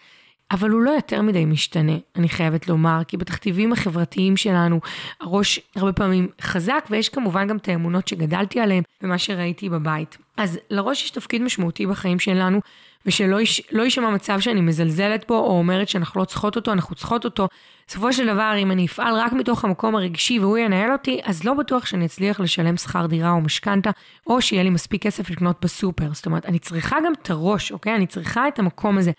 אבל 0.50 0.70
הוא 0.70 0.80
לא 0.80 0.90
יותר 0.90 1.22
מדי 1.22 1.44
משתנה, 1.44 1.92
אני 2.16 2.28
חייבת 2.28 2.68
לומר, 2.68 3.00
כי 3.08 3.16
בתכתיבים 3.16 3.72
החברתיים 3.72 4.36
שלנו 4.36 4.80
הראש 5.20 5.60
הרבה 5.76 5.92
פעמים 5.92 6.28
חזק, 6.40 6.86
ויש 6.90 7.08
כמובן 7.08 7.48
גם 7.48 7.56
את 7.56 7.68
האמונות 7.68 8.08
שגדלתי 8.08 8.60
עליהן 8.60 8.82
ומה 9.02 9.18
שראיתי 9.18 9.68
בבית. 9.68 10.18
אז 10.36 10.58
לראש 10.70 11.04
יש 11.04 11.10
תפקיד 11.10 11.42
משמעותי 11.42 11.86
בחיים 11.86 12.18
שלנו, 12.18 12.60
ושלא 13.06 13.40
יש, 13.40 13.62
לא 13.98 14.10
מצב 14.10 14.40
שאני 14.40 14.60
מזלזלת 14.60 15.24
בו, 15.28 15.34
או 15.34 15.58
אומרת 15.58 15.88
שאנחנו 15.88 16.20
לא 16.20 16.24
צריכות 16.24 16.56
אותו, 16.56 16.72
אנחנו 16.72 16.94
צריכות 16.94 17.24
אותו. 17.24 17.48
בסופו 17.88 18.12
של 18.12 18.26
דבר, 18.26 18.54
אם 18.58 18.70
אני 18.70 18.86
אפעל 18.86 19.14
רק 19.14 19.32
מתוך 19.32 19.64
המקום 19.64 19.96
הרגשי 19.96 20.38
והוא 20.38 20.58
ינהל 20.58 20.92
אותי, 20.92 21.20
אז 21.24 21.44
לא 21.44 21.54
בטוח 21.54 21.86
שאני 21.86 22.06
אצליח 22.06 22.40
לשלם 22.40 22.76
שכר 22.76 23.06
דירה 23.06 23.30
או 23.30 23.40
משכנתה, 23.40 23.90
או 24.26 24.42
שיהיה 24.42 24.62
לי 24.62 24.70
מספיק 24.70 25.02
כסף 25.02 25.30
לקנות 25.30 25.56
בסופר. 25.62 26.08
זאת 26.12 26.26
אומרת, 26.26 26.46
אני 26.46 26.58
צריכה 26.58 26.96
גם 27.06 27.12
את 27.22 27.30
הראש, 27.30 27.72
אוקיי? 27.72 27.94
אני 27.94 28.06
צריכה 28.06 28.48
את 28.48 28.58
המקום 28.58 28.98
הזה. 28.98 29.10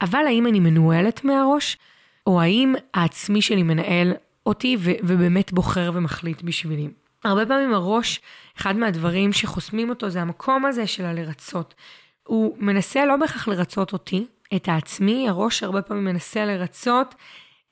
אבל 0.00 0.24
האם 0.26 0.46
אני 0.46 0.60
מנוהלת 0.60 1.24
מהראש, 1.24 1.76
או 2.26 2.40
האם 2.40 2.74
העצמי 2.94 3.42
שלי 3.42 3.62
מנהל 3.62 4.12
אותי 4.46 4.76
ו- 4.78 4.90
ובאמת 5.02 5.52
בוחר 5.52 5.90
ומחליט 5.94 6.42
בשבילי? 6.42 6.88
הרבה 7.24 7.46
פעמים 7.46 7.74
הראש, 7.74 8.20
אחד 8.58 8.76
מהדברים 8.76 9.32
שחוסמים 9.32 9.90
אותו 9.90 10.10
זה 10.10 10.22
המקום 10.22 10.64
הזה 10.64 10.86
של 10.86 11.04
הלרצות. 11.04 11.74
הוא 12.28 12.56
מנסה 12.58 13.06
לא 13.06 13.16
בהכרח 13.16 13.48
לרצות 13.48 13.92
אותי, 13.92 14.26
את 14.56 14.68
העצמי, 14.68 15.28
הראש 15.28 15.62
הרבה 15.62 15.82
פעמים 15.82 16.04
מנסה 16.04 16.44
לרצות 16.44 17.14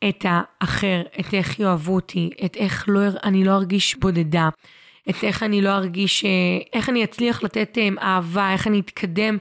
את 0.09 0.25
האחר, 0.29 1.03
את 1.21 1.35
איך 1.35 1.61
יאהבו 1.61 1.95
אותי, 1.95 2.31
את 2.45 2.57
איך 2.57 2.85
לא, 2.89 3.01
אני 3.25 3.45
לא 3.45 3.51
ארגיש 3.51 3.97
בודדה, 3.97 4.49
את 5.11 5.25
איך 5.25 5.43
אני 5.43 5.63
לא 5.63 5.69
ארגיש, 5.69 6.25
אה, 6.25 6.31
איך 6.73 6.89
אני 6.89 7.05
אצליח 7.05 7.43
לתת 7.43 7.79
אה, 7.79 7.89
אהבה, 8.03 8.53
איך 8.53 8.67
אני 8.67 8.81
אתקדם. 8.81 9.39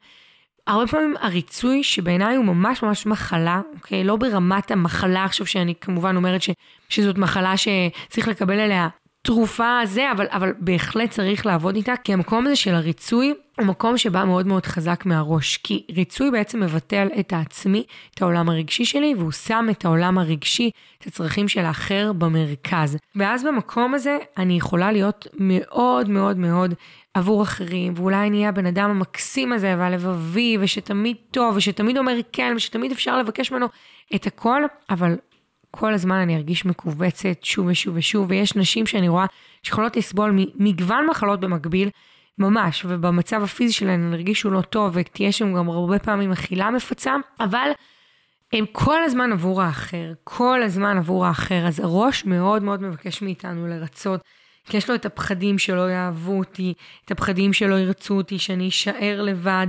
הרבה 0.68 0.88
פעמים 0.88 1.16
הריצוי 1.20 1.84
שבעיניי 1.84 2.36
הוא 2.36 2.46
ממש 2.46 2.84
ממש 2.84 3.06
מחלה, 3.06 3.62
אוקיי? 3.76 4.04
לא 4.04 4.16
ברמת 4.16 4.72
המחלה 4.72 5.24
עכשיו 5.24 5.46
שאני 5.46 5.74
כמובן 5.82 6.16
אומרת 6.16 6.42
ש, 6.42 6.50
שזאת 6.90 7.18
מחלה 7.18 7.54
שצריך 7.58 8.28
לקבל 8.28 8.60
עליה 8.60 8.88
תרופה 9.26 9.80
זה, 9.84 10.12
אבל, 10.12 10.26
אבל 10.30 10.54
בהחלט 10.60 11.10
צריך 11.10 11.46
לעבוד 11.46 11.76
איתה, 11.76 11.94
כי 12.04 12.14
המקום 12.14 12.46
הזה 12.46 12.56
של 12.56 12.76
הריצוי 12.76 13.34
הוא 13.58 13.66
מקום 13.66 13.98
שבא 13.98 14.24
מאוד 14.24 14.48
מאוד 14.48 14.66
חזק 14.66 15.06
מהראש. 15.06 15.58
כי 15.58 15.84
ריצוי 15.96 16.32
בעצם 16.32 16.60
מבטל 16.60 17.08
את 17.20 17.34
העצמי, 17.34 17.84
את 18.14 18.22
העולם 18.22 18.50
הרגשי 18.50 18.86
שלי, 18.86 19.14
והוא 19.18 19.32
שם 19.32 19.68
את 19.72 19.86
העולם 19.86 20.18
הרגשי, 20.18 20.70
את 20.98 21.08
הצרכים 21.08 21.48
של 21.48 21.66
האחר 21.66 22.14
במרכז. 22.14 22.98
ואז 23.16 23.44
במקום 23.44 23.94
הזה 23.94 24.18
אני 24.38 24.58
יכולה 24.58 24.92
להיות 24.92 25.28
מאוד 25.34 26.10
מאוד 26.10 26.38
מאוד 26.38 26.74
עבור 27.14 27.44
אחרים, 27.44 27.94
ואולי 27.96 28.28
אני 28.28 28.38
אהיה 28.38 28.50
הבן 28.50 28.66
אדם 28.66 28.90
המקסים 28.90 29.54
הזה 29.54 29.76
והלבבי, 29.78 30.58
ושתמיד 30.60 31.18
טוב, 31.32 31.56
ושתמיד 31.56 31.98
אומר 31.98 32.18
כן, 32.34 32.54
ושתמיד 32.56 32.92
אפשר 32.92 33.18
לבקש 33.18 33.52
ממנו 33.52 33.68
את 34.16 34.28
הכל, 34.28 34.62
אבל 34.90 35.16
כל 35.80 35.94
הזמן 35.94 36.16
אני 36.16 36.36
ארגיש 36.36 36.66
מכווצת 36.66 37.44
שוב 37.44 37.68
ושוב 37.68 37.96
ושוב, 37.98 38.26
ויש 38.30 38.56
נשים 38.56 38.86
שאני 38.86 39.10
רואה 39.10 39.26
שיכולות 39.64 39.98
לסבול 39.98 40.32
ממגוון 40.36 41.08
מחלות 41.10 41.40
במקביל, 41.40 41.90
ממש, 42.38 42.86
ובמצב 42.88 43.44
הפיזי 43.44 43.74
שלהן 43.74 44.04
הן 44.04 44.14
הרגישו 44.14 44.52
לא 44.52 44.62
טוב, 44.62 44.92
ותהיה 44.94 45.32
שם 45.32 45.54
גם 45.54 45.70
הרבה 45.70 46.00
פעמים 46.00 46.32
אכילה 46.32 46.72
מפצה, 46.72 47.16
אבל 47.40 47.70
הם 48.54 48.66
כל 48.72 49.04
הזמן 49.04 49.32
עבור 49.32 49.62
האחר, 49.62 50.14
כל 50.24 50.64
הזמן 50.64 50.98
עבור 50.98 51.26
האחר, 51.26 51.68
אז 51.68 51.80
הראש 51.80 52.26
מאוד 52.26 52.64
מאוד 52.64 52.82
מבקש 52.82 53.22
מאיתנו 53.22 53.68
לרצות. 53.68 54.22
כי 54.66 54.78
יש 54.78 54.90
לו 54.90 54.96
את 54.96 55.06
הפחדים 55.06 55.58
שלא 55.58 55.92
יאהבו 55.92 56.38
אותי, 56.38 56.74
את 57.06 57.12
הפחדים 57.12 57.54
שלא 57.54 57.76
ירצו 57.76 58.18
אותי, 58.18 58.40
שאני 58.40 58.68
אשאר 58.68 59.22
לבד. 59.22 59.68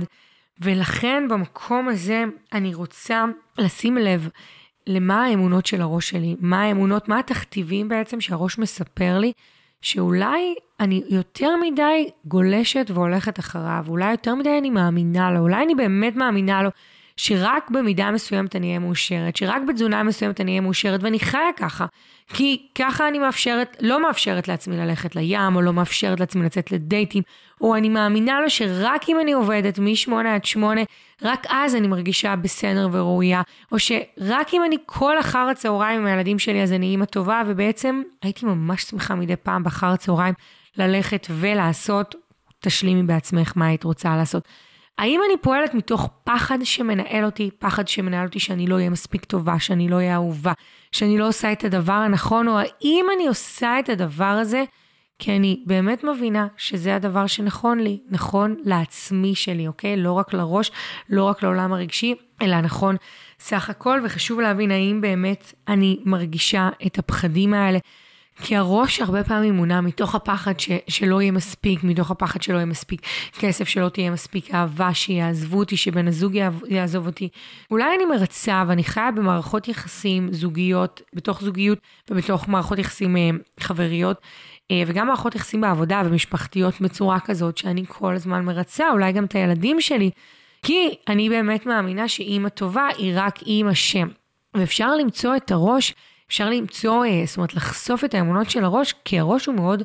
ולכן 0.61 1.23
במקום 1.29 1.89
הזה 1.89 2.23
אני 2.53 2.73
רוצה 2.73 3.25
לשים 3.57 3.97
לב 3.97 4.29
למה 4.87 5.25
האמונות 5.25 5.65
של 5.65 5.81
הראש 5.81 6.09
שלי, 6.09 6.35
מה 6.39 6.61
האמונות, 6.61 7.09
מה 7.09 7.19
התכתיבים 7.19 7.87
בעצם 7.87 8.21
שהראש 8.21 8.57
מספר 8.57 9.17
לי, 9.19 9.31
שאולי 9.81 10.55
אני 10.79 11.03
יותר 11.09 11.49
מדי 11.61 12.09
גולשת 12.25 12.91
והולכת 12.93 13.39
אחריו, 13.39 13.85
אולי 13.87 14.11
יותר 14.11 14.35
מדי 14.35 14.57
אני 14.57 14.69
מאמינה 14.69 15.31
לו, 15.31 15.39
אולי 15.39 15.63
אני 15.63 15.75
באמת 15.75 16.15
מאמינה 16.15 16.63
לו 16.63 16.69
שרק 17.17 17.69
במידה 17.71 18.11
מסוימת 18.11 18.55
אני 18.55 18.67
אהיה 18.67 18.79
מאושרת, 18.79 19.35
שרק 19.35 19.61
בתזונה 19.67 20.03
מסוימת 20.03 20.41
אני 20.41 20.51
אהיה 20.51 20.61
מאושרת, 20.61 21.03
ואני 21.03 21.19
חיה 21.19 21.53
ככה. 21.57 21.85
כי 22.33 22.67
ככה 22.75 23.07
אני 23.07 23.19
מאפשרת, 23.19 23.77
לא 23.81 24.03
מאפשרת 24.03 24.47
לעצמי 24.47 24.77
ללכת 24.77 25.15
לים, 25.15 25.55
או 25.55 25.61
לא 25.61 25.73
מאפשרת 25.73 26.19
לעצמי 26.19 26.45
לצאת 26.45 26.71
לדייטים, 26.71 27.23
או 27.61 27.75
אני 27.75 27.89
מאמינה 27.89 28.41
לו 28.41 28.49
שרק 28.49 29.09
אם 29.09 29.19
אני 29.19 29.33
עובדת 29.33 29.79
מ-8 29.79 30.11
עד 30.27 30.45
8, 30.45 30.81
רק 31.21 31.45
אז 31.49 31.75
אני 31.75 31.87
מרגישה 31.87 32.35
בסדר 32.35 32.89
וראויה, 32.91 33.41
או 33.71 33.79
שרק 33.79 34.53
אם 34.53 34.63
אני 34.65 34.77
כל 34.85 35.19
אחר 35.19 35.47
הצהריים 35.51 36.01
עם 36.01 36.05
הילדים 36.05 36.39
שלי 36.39 36.63
אז 36.63 36.73
אני 36.73 36.85
אימא 36.85 37.05
טובה, 37.05 37.43
ובעצם 37.47 38.01
הייתי 38.21 38.45
ממש 38.45 38.83
שמחה 38.83 39.15
מדי 39.15 39.35
פעם 39.35 39.63
באחר 39.63 39.87
הצהריים 39.87 40.33
ללכת 40.77 41.27
ולעשות, 41.29 42.15
תשלימי 42.59 43.03
בעצמך 43.03 43.53
מה 43.55 43.65
היית 43.65 43.83
רוצה 43.83 44.15
לעשות. 44.15 44.47
האם 44.97 45.21
אני 45.25 45.37
פועלת 45.41 45.73
מתוך 45.73 46.09
פחד 46.23 46.57
שמנהל 46.63 47.25
אותי, 47.25 47.49
פחד 47.59 47.87
שמנהל 47.87 48.25
אותי 48.25 48.39
שאני 48.39 48.67
לא 48.67 48.75
אהיה 48.75 48.89
מספיק 48.89 49.25
טובה, 49.25 49.59
שאני 49.59 49.89
לא 49.89 49.95
אהיה 49.95 50.15
אהובה, 50.15 50.53
שאני 50.91 51.17
לא 51.17 51.27
עושה 51.27 51.51
את 51.51 51.63
הדבר 51.63 51.93
הנכון, 51.93 52.47
או 52.47 52.57
האם 52.57 53.05
אני 53.15 53.27
עושה 53.27 53.79
את 53.79 53.89
הדבר 53.89 54.25
הזה 54.25 54.63
כי 55.19 55.35
אני 55.35 55.63
באמת 55.65 56.03
מבינה 56.03 56.47
שזה 56.57 56.95
הדבר 56.95 57.27
שנכון 57.27 57.79
לי, 57.79 57.99
נכון 58.09 58.55
לעצמי 58.63 59.35
שלי, 59.35 59.67
אוקיי? 59.67 59.97
לא 59.97 60.11
רק 60.11 60.33
לראש, 60.33 60.71
לא 61.09 61.23
רק 61.23 61.43
לעולם 61.43 61.73
הרגשי, 61.73 62.15
אלא 62.41 62.61
נכון 62.61 62.95
סך 63.39 63.69
הכל, 63.69 63.99
וחשוב 64.03 64.39
להבין 64.39 64.71
האם 64.71 65.01
באמת 65.01 65.53
אני 65.67 65.99
מרגישה 66.05 66.69
את 66.85 66.99
הפחדים 66.99 67.53
האלה. 67.53 67.79
כי 68.41 68.55
הראש 68.55 69.01
הרבה 69.01 69.23
פעמים 69.23 69.53
מונע 69.53 69.81
מתוך 69.81 70.15
הפחד 70.15 70.59
ש, 70.59 70.69
שלא 70.87 71.21
יהיה 71.21 71.31
מספיק, 71.31 71.83
מתוך 71.83 72.11
הפחד 72.11 72.41
שלא 72.41 72.55
יהיה 72.55 72.65
מספיק 72.65 73.01
כסף, 73.39 73.67
שלא 73.67 73.89
תהיה 73.89 74.11
מספיק 74.11 74.53
אהבה, 74.53 74.93
שיעזבו 74.93 75.59
אותי, 75.59 75.77
שבן 75.77 76.07
הזוג 76.07 76.39
יעזוב 76.67 77.05
אותי. 77.05 77.29
אולי 77.71 77.95
אני 77.95 78.05
מרצה 78.05 78.63
ואני 78.67 78.83
חיה 78.83 79.11
במערכות 79.11 79.67
יחסים 79.67 80.33
זוגיות, 80.33 81.01
בתוך 81.13 81.41
זוגיות 81.41 81.79
ובתוך 82.11 82.47
מערכות 82.47 82.79
יחסים 82.79 83.17
אה, 83.17 83.29
חבריות, 83.59 84.21
אה, 84.71 84.83
וגם 84.87 85.07
מערכות 85.07 85.35
יחסים 85.35 85.61
בעבודה 85.61 86.01
ומשפחתיות 86.05 86.81
בצורה 86.81 87.19
כזאת 87.19 87.57
שאני 87.57 87.83
כל 87.87 88.15
הזמן 88.15 88.45
מרצה, 88.45 88.91
אולי 88.91 89.11
גם 89.11 89.25
את 89.25 89.35
הילדים 89.35 89.81
שלי, 89.81 90.11
כי 90.63 90.95
אני 91.07 91.29
באמת 91.29 91.65
מאמינה 91.65 92.07
שאימא 92.07 92.49
טובה 92.49 92.87
היא 92.97 93.13
רק 93.15 93.41
אימא 93.41 93.73
שם. 93.73 94.07
ואפשר 94.53 94.95
למצוא 94.95 95.35
את 95.35 95.51
הראש 95.51 95.93
אפשר 96.29 96.49
למצוא, 96.49 97.05
אה, 97.05 97.23
זאת 97.25 97.37
אומרת, 97.37 97.53
לחשוף 97.53 98.03
את 98.03 98.13
האמונות 98.13 98.49
של 98.49 98.63
הראש, 98.63 98.93
כי 99.05 99.19
הראש 99.19 99.45
הוא 99.45 99.55
מאוד 99.55 99.83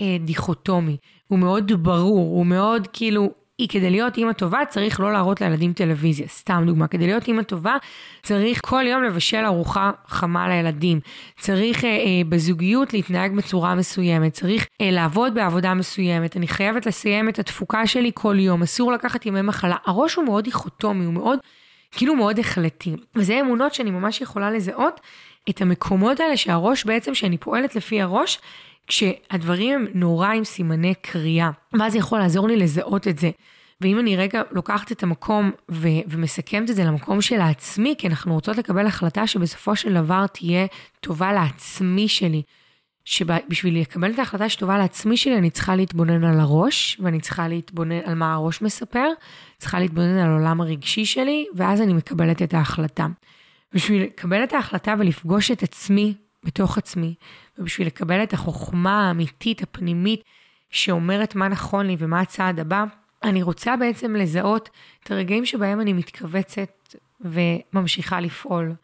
אה, 0.00 0.16
דיכוטומי, 0.20 0.96
הוא 1.28 1.38
מאוד 1.38 1.72
ברור, 1.82 2.18
הוא 2.18 2.46
מאוד 2.46 2.88
כאילו, 2.92 3.30
היא 3.58 3.68
כדי 3.68 3.90
להיות 3.90 4.16
אימא 4.16 4.32
טובה 4.32 4.58
צריך 4.68 5.00
לא 5.00 5.12
להראות 5.12 5.40
לילדים 5.40 5.72
טלוויזיה, 5.72 6.26
סתם 6.28 6.64
דוגמה. 6.66 6.86
כדי 6.86 7.06
להיות 7.06 7.28
אימא 7.28 7.42
טובה 7.42 7.76
צריך 8.22 8.60
כל 8.64 8.84
יום 8.86 9.02
לבשל 9.02 9.44
ארוחה 9.44 9.90
חמה 10.06 10.48
לילדים. 10.48 11.00
צריך 11.40 11.84
אה, 11.84 11.90
אה, 11.90 12.22
בזוגיות 12.28 12.92
להתנהג 12.92 13.36
בצורה 13.36 13.74
מסוימת, 13.74 14.32
צריך 14.32 14.66
אה, 14.80 14.90
לעבוד 14.90 15.34
בעבודה 15.34 15.74
מסוימת. 15.74 16.36
אני 16.36 16.48
חייבת 16.48 16.86
לסיים 16.86 17.28
את 17.28 17.38
התפוקה 17.38 17.86
שלי 17.86 18.10
כל 18.14 18.36
יום, 18.38 18.62
אסור 18.62 18.92
לקחת 18.92 19.26
ימי 19.26 19.42
מחלה. 19.42 19.76
הראש 19.84 20.14
הוא 20.14 20.24
מאוד 20.24 20.44
דיכוטומי, 20.44 21.04
הוא 21.04 21.14
מאוד, 21.14 21.38
כאילו 21.90 22.14
מאוד 22.14 22.38
החלטי. 22.38 22.96
וזה 23.16 23.40
אמונות 23.40 23.74
שאני 23.74 23.90
ממש 23.90 24.20
יכולה 24.20 24.50
לזהות 24.50 25.00
את 25.50 25.60
המקומות 25.60 26.20
האלה 26.20 26.36
שהראש 26.36 26.84
בעצם, 26.84 27.14
שאני 27.14 27.38
פועלת 27.38 27.74
לפי 27.74 28.02
הראש, 28.02 28.38
כשהדברים 28.86 29.74
הם 29.74 29.86
נורא 29.94 30.28
עם 30.28 30.44
סימני 30.44 30.94
קריאה. 30.94 31.50
ואז 31.78 31.94
יכול 31.94 32.18
לעזור 32.18 32.48
לי 32.48 32.56
לזהות 32.56 33.08
את 33.08 33.18
זה. 33.18 33.30
ואם 33.80 33.98
אני 33.98 34.16
רגע 34.16 34.42
לוקחת 34.50 34.92
את 34.92 35.02
המקום 35.02 35.50
ו- 35.70 35.88
ומסכמת 36.06 36.70
את 36.70 36.76
זה 36.76 36.84
למקום 36.84 37.20
של 37.20 37.40
העצמי, 37.40 37.94
כי 37.98 38.08
אנחנו 38.08 38.34
רוצות 38.34 38.58
לקבל 38.58 38.86
החלטה 38.86 39.26
שבסופו 39.26 39.76
של 39.76 39.94
דבר 39.94 40.26
תהיה 40.26 40.66
טובה 41.00 41.32
לעצמי 41.32 42.08
שלי. 42.08 42.42
שבשביל 43.04 43.80
לקבל 43.80 44.10
את 44.10 44.18
ההחלטה 44.18 44.48
שטובה 44.48 44.78
לעצמי 44.78 45.16
שלי, 45.16 45.38
אני 45.38 45.50
צריכה 45.50 45.76
להתבונן 45.76 46.24
על 46.24 46.40
הראש, 46.40 47.00
ואני 47.02 47.20
צריכה 47.20 47.48
להתבונן 47.48 48.00
על 48.04 48.14
מה 48.14 48.34
הראש 48.34 48.62
מספר, 48.62 49.08
צריכה 49.58 49.80
להתבונן 49.80 50.18
על 50.18 50.30
העולם 50.30 50.60
הרגשי 50.60 51.04
שלי, 51.04 51.46
ואז 51.54 51.80
אני 51.80 51.92
מקבלת 51.92 52.42
את 52.42 52.54
ההחלטה. 52.54 53.06
בשביל 53.74 54.02
לקבל 54.02 54.44
את 54.44 54.52
ההחלטה 54.52 54.94
ולפגוש 54.98 55.50
את 55.50 55.62
עצמי 55.62 56.14
בתוך 56.44 56.78
עצמי, 56.78 57.14
ובשביל 57.58 57.86
לקבל 57.86 58.22
את 58.22 58.32
החוכמה 58.32 59.08
האמיתית, 59.08 59.62
הפנימית, 59.62 60.22
שאומרת 60.70 61.34
מה 61.34 61.48
נכון 61.48 61.86
לי 61.86 61.96
ומה 61.98 62.20
הצעד 62.20 62.60
הבא, 62.60 62.84
אני 63.22 63.42
רוצה 63.42 63.76
בעצם 63.76 64.16
לזהות 64.16 64.70
את 65.02 65.10
הרגעים 65.10 65.46
שבהם 65.46 65.80
אני 65.80 65.92
מתכווצת 65.92 66.94
וממשיכה 67.20 68.20
לפעול. 68.20 68.74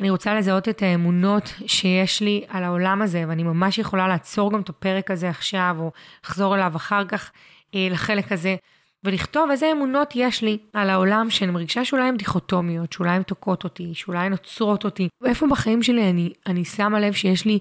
אני 0.00 0.10
רוצה 0.10 0.34
לזהות 0.34 0.68
את 0.68 0.82
האמונות 0.82 1.54
שיש 1.66 2.20
לי 2.20 2.44
על 2.48 2.64
העולם 2.64 3.02
הזה, 3.02 3.24
ואני 3.28 3.42
ממש 3.42 3.78
יכולה 3.78 4.08
לעצור 4.08 4.52
גם 4.52 4.60
את 4.60 4.68
הפרק 4.68 5.10
הזה 5.10 5.28
עכשיו, 5.28 5.76
או 5.78 5.92
לחזור 6.24 6.54
אליו 6.54 6.72
אחר 6.76 7.04
כך 7.04 7.30
אה, 7.74 7.88
לחלק 7.90 8.32
הזה, 8.32 8.56
ולכתוב 9.04 9.50
איזה 9.50 9.72
אמונות 9.72 10.12
יש 10.14 10.42
לי 10.42 10.58
על 10.72 10.90
העולם 10.90 11.30
שאני 11.30 11.50
מרגישה 11.50 11.84
שאולי 11.84 12.08
הן 12.08 12.16
דיכוטומיות, 12.16 12.92
שאולי 12.92 13.10
הן 13.10 13.22
תוקעות 13.22 13.64
אותי, 13.64 13.90
שאולי 13.94 14.26
הן 14.26 14.32
עוצרות 14.32 14.84
אותי. 14.84 15.08
ואיפה 15.20 15.46
בחיים 15.46 15.82
שלי 15.82 16.10
אני, 16.10 16.32
אני 16.46 16.64
שמה 16.64 17.00
לב 17.00 17.12
שיש 17.12 17.44
לי, 17.44 17.58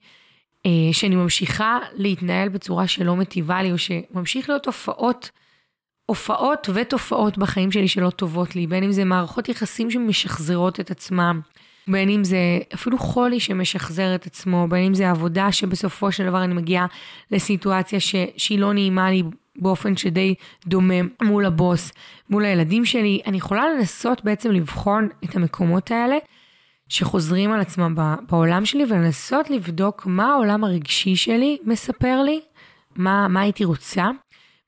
אה, 0.65 0.71
שאני 0.91 1.15
ממשיכה 1.15 1.79
להתנהל 1.93 2.49
בצורה 2.49 2.87
שלא 2.87 3.15
מטיבה 3.15 3.63
לי, 3.63 3.71
או 3.71 3.77
שממשיך 3.77 4.49
להיות 4.49 4.65
הופעות, 4.65 5.29
הופעות 6.05 6.69
ותופעות 6.73 7.37
בחיים 7.37 7.71
שלי 7.71 7.87
שלא 7.87 8.09
טובות 8.09 8.55
לי, 8.55 8.67
בין 8.67 8.83
אם 8.83 8.91
זה 8.91 9.05
מערכות 9.05 9.49
יחסים 9.49 9.91
שמשחזרות 9.91 10.79
את 10.79 10.91
עצמם. 10.91 11.41
בין 11.87 12.09
אם 12.09 12.23
זה 12.23 12.59
אפילו 12.73 12.97
חולי 12.97 13.39
שמשחזר 13.39 14.15
את 14.15 14.25
עצמו, 14.25 14.67
בין 14.69 14.83
אם 14.83 14.93
זה 14.93 15.09
עבודה 15.09 15.51
שבסופו 15.51 16.11
של 16.11 16.25
דבר 16.25 16.43
אני 16.43 16.53
מגיעה 16.53 16.85
לסיטואציה 17.31 17.99
ש, 17.99 18.15
שהיא 18.37 18.59
לא 18.59 18.73
נעימה 18.73 19.11
לי 19.11 19.23
באופן 19.61 19.97
שדי 19.97 20.35
דומה 20.65 20.93
מול 21.21 21.45
הבוס, 21.45 21.91
מול 22.29 22.45
הילדים 22.45 22.85
שלי. 22.85 23.21
אני 23.25 23.37
יכולה 23.37 23.69
לנסות 23.69 24.23
בעצם 24.23 24.51
לבחון 24.51 25.09
את 25.23 25.35
המקומות 25.35 25.91
האלה 25.91 26.17
שחוזרים 26.89 27.51
על 27.51 27.59
עצמם 27.59 27.95
בעולם 28.29 28.65
שלי 28.65 28.83
ולנסות 28.83 29.49
לבדוק 29.49 30.05
מה 30.05 30.31
העולם 30.31 30.63
הרגשי 30.63 31.15
שלי 31.15 31.57
מספר 31.63 32.21
לי, 32.21 32.39
מה, 32.95 33.27
מה 33.27 33.41
הייתי 33.41 33.65
רוצה 33.65 34.05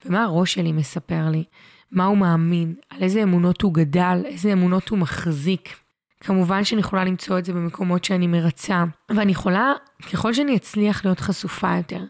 ומה 0.06 0.22
הראש 0.22 0.54
שלי 0.54 0.72
מספר 0.72 1.28
לי, 1.30 1.44
מה 1.90 2.04
הוא 2.04 2.18
מאמין, 2.18 2.74
על 2.90 3.02
איזה 3.02 3.22
אמונות 3.22 3.62
הוא 3.62 3.74
גדל, 3.74 4.22
איזה 4.24 4.52
אמונות 4.52 4.88
הוא 4.88 4.98
מחזיק. 4.98 5.76
כמובן 6.20 6.64
שאני 6.64 6.80
יכולה 6.80 7.04
למצוא 7.04 7.38
את 7.38 7.44
זה 7.44 7.52
במקומות 7.52 8.04
שאני 8.04 8.26
מרצה, 8.26 8.84
ואני 9.10 9.32
יכולה, 9.32 9.72
ככל 10.12 10.32
שאני 10.32 10.56
אצליח 10.56 11.04
להיות 11.04 11.20
חשופה 11.20 11.76
יותר 11.76 12.00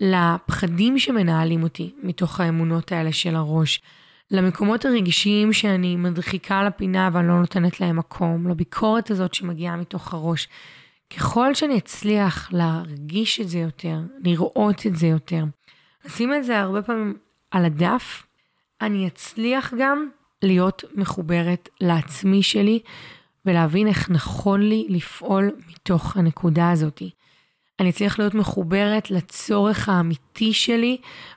לפחדים 0.00 0.98
שמנהלים 0.98 1.62
אותי 1.62 1.94
מתוך 2.02 2.40
האמונות 2.40 2.92
האלה 2.92 3.12
של 3.12 3.36
הראש, 3.36 3.82
למקומות 4.30 4.84
הרגשיים 4.84 5.52
שאני 5.52 5.96
מדחיקה 5.96 6.62
לפינה 6.62 7.10
ואני 7.12 7.28
לא 7.28 7.40
נותנת 7.40 7.80
להם 7.80 7.96
מקום, 7.96 8.48
לביקורת 8.48 9.10
הזאת 9.10 9.34
שמגיעה 9.34 9.76
מתוך 9.76 10.14
הראש. 10.14 10.48
ככל 11.16 11.54
שאני 11.54 11.78
אצליח 11.78 12.52
להרגיש 12.52 13.40
את 13.40 13.48
זה 13.48 13.58
יותר, 13.58 13.98
לראות 14.24 14.86
את 14.86 14.96
זה 14.96 15.06
יותר, 15.06 15.44
לשים 16.04 16.34
את 16.34 16.44
זה 16.44 16.60
הרבה 16.60 16.82
פעמים 16.82 17.16
על 17.50 17.64
הדף, 17.64 18.26
אני 18.80 19.06
אצליח 19.06 19.74
גם 19.78 20.08
להיות 20.42 20.84
מחוברת 20.94 21.68
לעצמי 21.80 22.42
שלי 22.42 22.80
ולהבין 23.46 23.86
איך 23.86 24.10
נכון 24.10 24.60
לי 24.60 24.86
לפעול 24.88 25.50
מתוך 25.68 26.16
הנקודה 26.16 26.70
הזאתי. 26.70 27.10
אני 27.80 27.90
אצליח 27.90 28.18
להיות 28.18 28.34
מחוברת 28.34 29.10
לצורך 29.10 29.88
האמיתי 29.88 30.52
שלי 30.52 30.96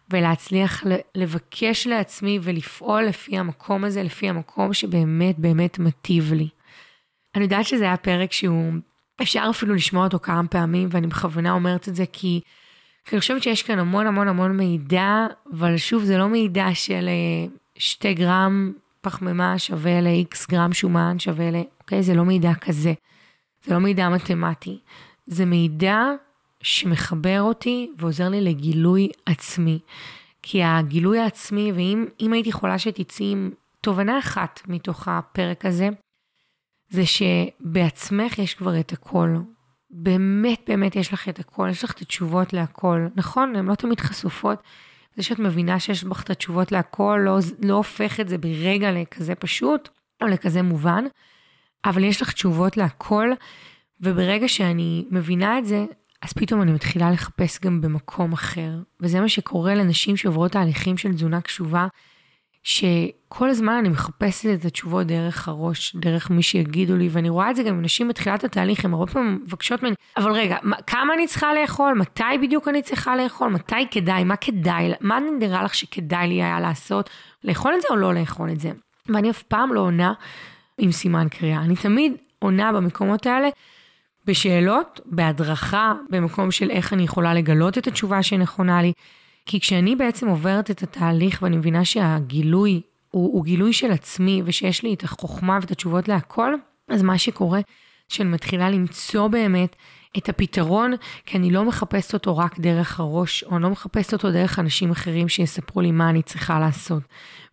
ולהצליח 0.10 0.84
לבקש 1.16 1.88
לעצמי 1.88 2.40
ולפעול 2.42 3.04
לפי 3.04 3.38
המקום 3.38 3.84
הזה, 3.84 4.04
לפי 4.04 4.30
המקום 4.30 4.74
שבאמת 4.74 5.40
באמת 5.40 5.80
מטיב 5.80 6.34
לי. 6.34 6.48
אני 7.36 7.44
יודעת 7.44 7.66
שזה 7.66 7.84
היה 7.84 7.98
פרק 7.98 8.32
שהוא, 8.32 8.74
אפשר 9.22 9.48
אפילו 9.50 9.76
לשמוע 9.76 10.04
אותו 10.04 10.20
כמה 10.20 10.48
פעמים 10.48 10.88
ואני 10.92 11.08
בכוונה 11.08 11.52
אומרת 11.52 11.88
את 11.88 11.96
זה 11.96 12.06
כי, 12.14 12.42
כי 13.06 13.16
אני 13.16 13.20
חושבת 13.20 13.44
שיש 13.44 13.64
כאן 13.64 13.80
המון 13.80 14.08
המון 14.08 14.28
המון 14.28 14.58
מידע, 14.58 15.26
אבל 15.54 15.78
שוב 15.78 16.04
זה 16.04 16.18
לא 16.18 16.28
מידע 16.28 16.68
של 16.74 17.08
אה, 17.08 17.54
שתי 17.78 18.14
גרם 18.14 18.74
פחמימה 19.02 19.60
שווה 19.60 20.02
ל-X 20.02 20.46
גרם 20.50 20.74
שומן 20.74 21.20
שווה 21.20 21.52
ל... 21.52 21.56
אוקיי? 21.82 22.04
זה 22.04 22.14
לא 22.14 22.26
מידע 22.26 22.54
כזה. 22.54 22.94
זה 23.64 23.74
לא 23.74 23.80
מידע 23.80 24.10
מתמטי. 24.10 24.80
זה 25.26 25.46
מידע 25.46 25.98
שמחבר 26.64 27.42
אותי 27.42 27.92
ועוזר 27.98 28.30
לי 28.30 28.42
לגילוי 28.42 29.10
עצמי. 29.26 29.80
כי 30.42 30.64
הגילוי 30.64 31.20
העצמי, 31.20 31.72
ואם 31.72 32.34
הייתי 32.34 32.50
יכולה 32.50 32.80
שתצאי 32.80 33.32
עם 33.32 33.52
תובנה 33.82 34.20
אחת 34.20 34.62
מתוך 34.68 35.08
הפרק 35.08 35.66
הזה, 35.66 35.90
זה 36.90 37.02
שבעצמך 37.06 38.40
יש 38.40 38.54
כבר 38.54 38.80
את 38.80 38.92
הכל. 38.92 39.36
באמת 39.90 40.62
באמת 40.68 40.96
יש 40.96 41.14
לך 41.14 41.30
את 41.30 41.40
הכל, 41.40 41.68
יש 41.72 41.84
לך 41.84 41.92
את 41.92 42.02
התשובות 42.02 42.54
להכל. 42.54 43.08
נכון, 43.16 43.56
הן 43.56 43.66
לא 43.66 43.76
תמיד 43.76 44.00
חשופות. 44.00 44.64
זה 45.16 45.24
שאת 45.24 45.40
מבינה 45.40 45.80
שיש 45.80 46.04
בך 46.04 46.24
את 46.24 46.30
התשובות 46.30 46.72
להכל, 46.72 47.20
לא, 47.26 47.40
לא 47.62 47.74
הופך 47.74 48.20
את 48.20 48.30
זה 48.30 48.38
ברגע 48.38 48.92
לכזה 48.92 49.36
פשוט, 49.36 49.90
או 50.22 50.28
לכזה 50.28 50.62
מובן, 50.62 51.04
אבל 51.86 52.04
יש 52.04 52.22
לך 52.22 52.34
תשובות 52.34 52.78
להכל, 52.78 53.30
וברגע 54.02 54.48
שאני 54.48 55.06
מבינה 55.12 55.60
את 55.60 55.66
זה, 55.66 55.86
אז 56.24 56.34
פתאום 56.34 56.62
אני 56.62 56.72
מתחילה 56.72 57.12
לחפש 57.12 57.60
גם 57.60 57.82
במקום 57.82 58.34
אחר. 58.34 58.72
וזה 59.00 59.22
מה 59.22 59.30
שקורה 59.30 59.76
לנשים 59.76 60.18
שעוברות 60.18 60.52
תהליכים 60.52 60.98
של 60.98 61.14
תזונה 61.14 61.42
קשובה, 61.42 61.88
שכל 62.64 63.50
הזמן 63.50 63.74
אני 63.74 63.90
מחפשת 63.90 64.50
את 64.54 64.66
התשובות 64.66 65.08
דרך 65.08 65.48
הראש, 65.48 65.96
דרך 65.96 66.30
מי 66.30 66.44
שיגידו 66.44 66.98
לי, 66.98 67.10
ואני 67.12 67.30
רואה 67.30 67.52
את 67.52 67.56
זה 67.56 67.64
גם 67.64 67.74
עם 67.74 67.82
נשים 67.82 68.08
בתחילת 68.08 68.44
התהליך, 68.44 68.86
הן 68.86 68.94
הרבה 68.94 69.12
פעמים 69.12 69.40
מבקשות 69.46 69.84
ממני, 69.84 69.96
אבל 70.18 70.32
רגע, 70.32 70.58
כמה 70.88 71.14
אני 71.14 71.28
צריכה 71.28 71.54
לאכול? 71.54 71.94
מתי 71.94 72.24
בדיוק 72.42 72.68
אני 72.68 72.82
צריכה 72.82 73.16
לאכול? 73.16 73.50
מתי 73.50 73.88
כדאי? 73.92 74.24
מה 74.24 74.36
כדאי? 74.36 74.92
מה 75.02 75.20
נראה 75.40 75.64
לך 75.64 75.76
שכדאי 75.76 76.28
לי 76.28 76.44
היה 76.44 76.60
לעשות? 76.60 77.10
לאכול 77.44 77.74
את 77.76 77.82
זה 77.82 77.88
או 77.90 77.96
לא 77.96 78.14
לאכול 78.14 78.52
את 78.52 78.60
זה? 78.60 78.72
ואני 79.10 79.30
אף 79.30 79.44
פעם 79.44 79.74
לא 79.74 79.80
עונה 79.80 80.14
עם 80.78 80.92
סימן 80.92 81.28
קריאה. 81.30 81.62
אני 81.62 81.76
תמיד 81.76 82.14
עונה 82.40 82.72
במקומות 82.74 83.26
האלה 83.26 83.50
בשאלות, 84.26 85.00
בהדרכה, 85.06 85.94
במקום 86.10 86.52
של 86.52 86.70
איך 86.70 86.94
אני 86.94 87.04
יכולה 87.04 87.34
לגלות 87.34 87.78
את 87.78 87.88
התשובה 87.88 88.24
שנכונה 88.24 88.82
לי. 88.82 88.94
כי 89.46 89.60
כשאני 89.60 89.96
בעצם 89.96 90.28
עוברת 90.28 90.72
את 90.72 90.84
התהליך 90.84 91.40
ואני 91.42 91.58
מבינה 91.58 91.86
שהגילוי 91.86 92.82
הוא, 93.12 93.34
הוא 93.34 93.44
גילוי 93.44 93.74
של 93.74 93.92
עצמי 93.92 94.42
ושיש 94.46 94.84
לי 94.84 94.94
את 94.94 95.04
החוכמה 95.04 95.58
ואת 95.62 95.72
התשובות 95.72 96.08
להכל, 96.08 96.54
אז 96.90 97.02
מה 97.02 97.18
שקורה, 97.18 97.60
שאני 98.10 98.30
מתחילה 98.30 98.70
למצוא 98.70 99.28
באמת 99.28 99.76
את 100.18 100.30
הפתרון, 100.30 100.94
כי 101.26 101.38
אני 101.38 101.52
לא 101.52 101.66
מחפשת 101.66 102.14
אותו 102.14 102.38
רק 102.38 102.60
דרך 102.60 103.00
הראש, 103.00 103.44
או 103.44 103.56
אני 103.56 103.64
לא 103.64 103.70
מחפשת 103.70 104.14
אותו 104.14 104.32
דרך 104.32 104.60
אנשים 104.60 104.92
אחרים 104.92 105.30
שיספרו 105.30 105.82
לי 105.82 105.92
מה 105.92 106.10
אני 106.10 106.22
צריכה 106.22 106.60
לעשות. 106.60 107.04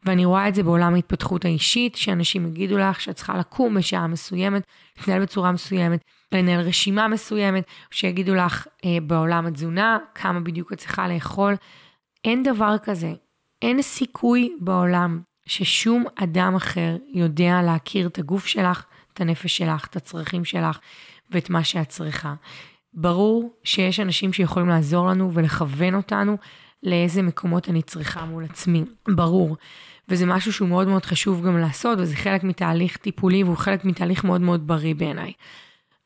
ואני 0.04 0.24
רואה 0.24 0.48
את 0.48 0.54
זה 0.54 0.62
בעולם 0.62 0.94
ההתפתחות 0.94 1.44
האישית, 1.44 1.96
שאנשים 1.96 2.46
יגידו 2.46 2.78
לך 2.78 3.00
שאת 3.00 3.16
צריכה 3.16 3.38
לקום 3.38 3.74
בשעה 3.74 4.06
מסוימת, 4.06 4.62
להתנהל 4.96 5.22
בצורה 5.22 5.52
מסוימת, 5.52 6.00
לנהל 6.32 6.60
רשימה 6.60 7.08
מסוימת, 7.08 7.64
שיגידו 7.90 8.34
לך 8.34 8.66
אה, 8.84 8.98
בעולם 9.02 9.46
התזונה, 9.46 9.98
כמה 10.14 10.40
בדיוק 10.40 10.72
את 10.72 10.78
צריכה 10.78 11.08
לאכול. 11.08 11.54
אין 12.24 12.42
דבר 12.42 12.76
כזה. 12.82 13.12
אין 13.62 13.82
סיכוי 13.82 14.56
בעולם 14.60 15.20
ששום 15.46 16.04
אדם 16.16 16.54
אחר 16.54 16.96
יודע 17.14 17.62
להכיר 17.62 18.06
את 18.06 18.18
הגוף 18.18 18.46
שלך, 18.46 18.84
את 19.12 19.20
הנפש 19.20 19.56
שלך, 19.56 19.86
את 19.86 19.96
הצרכים 19.96 20.44
שלך 20.44 20.78
ואת 21.30 21.50
מה 21.50 21.64
שאת 21.64 21.88
צריכה. 21.88 22.34
ברור 22.94 23.52
שיש 23.64 24.00
אנשים 24.00 24.32
שיכולים 24.32 24.68
לעזור 24.68 25.06
לנו 25.06 25.34
ולכוון 25.34 25.94
אותנו 25.94 26.36
לאיזה 26.82 27.22
מקומות 27.22 27.68
אני 27.68 27.82
צריכה 27.82 28.24
מול 28.24 28.44
עצמי, 28.44 28.84
ברור. 29.08 29.56
וזה 30.08 30.26
משהו 30.26 30.52
שהוא 30.52 30.68
מאוד 30.68 30.88
מאוד 30.88 31.04
חשוב 31.04 31.46
גם 31.46 31.58
לעשות, 31.58 31.98
וזה 31.98 32.16
חלק 32.16 32.44
מתהליך 32.44 32.96
טיפולי 32.96 33.42
והוא 33.44 33.56
חלק 33.56 33.84
מתהליך 33.84 34.24
מאוד 34.24 34.40
מאוד 34.40 34.66
בריא 34.66 34.94
בעיניי. 34.94 35.32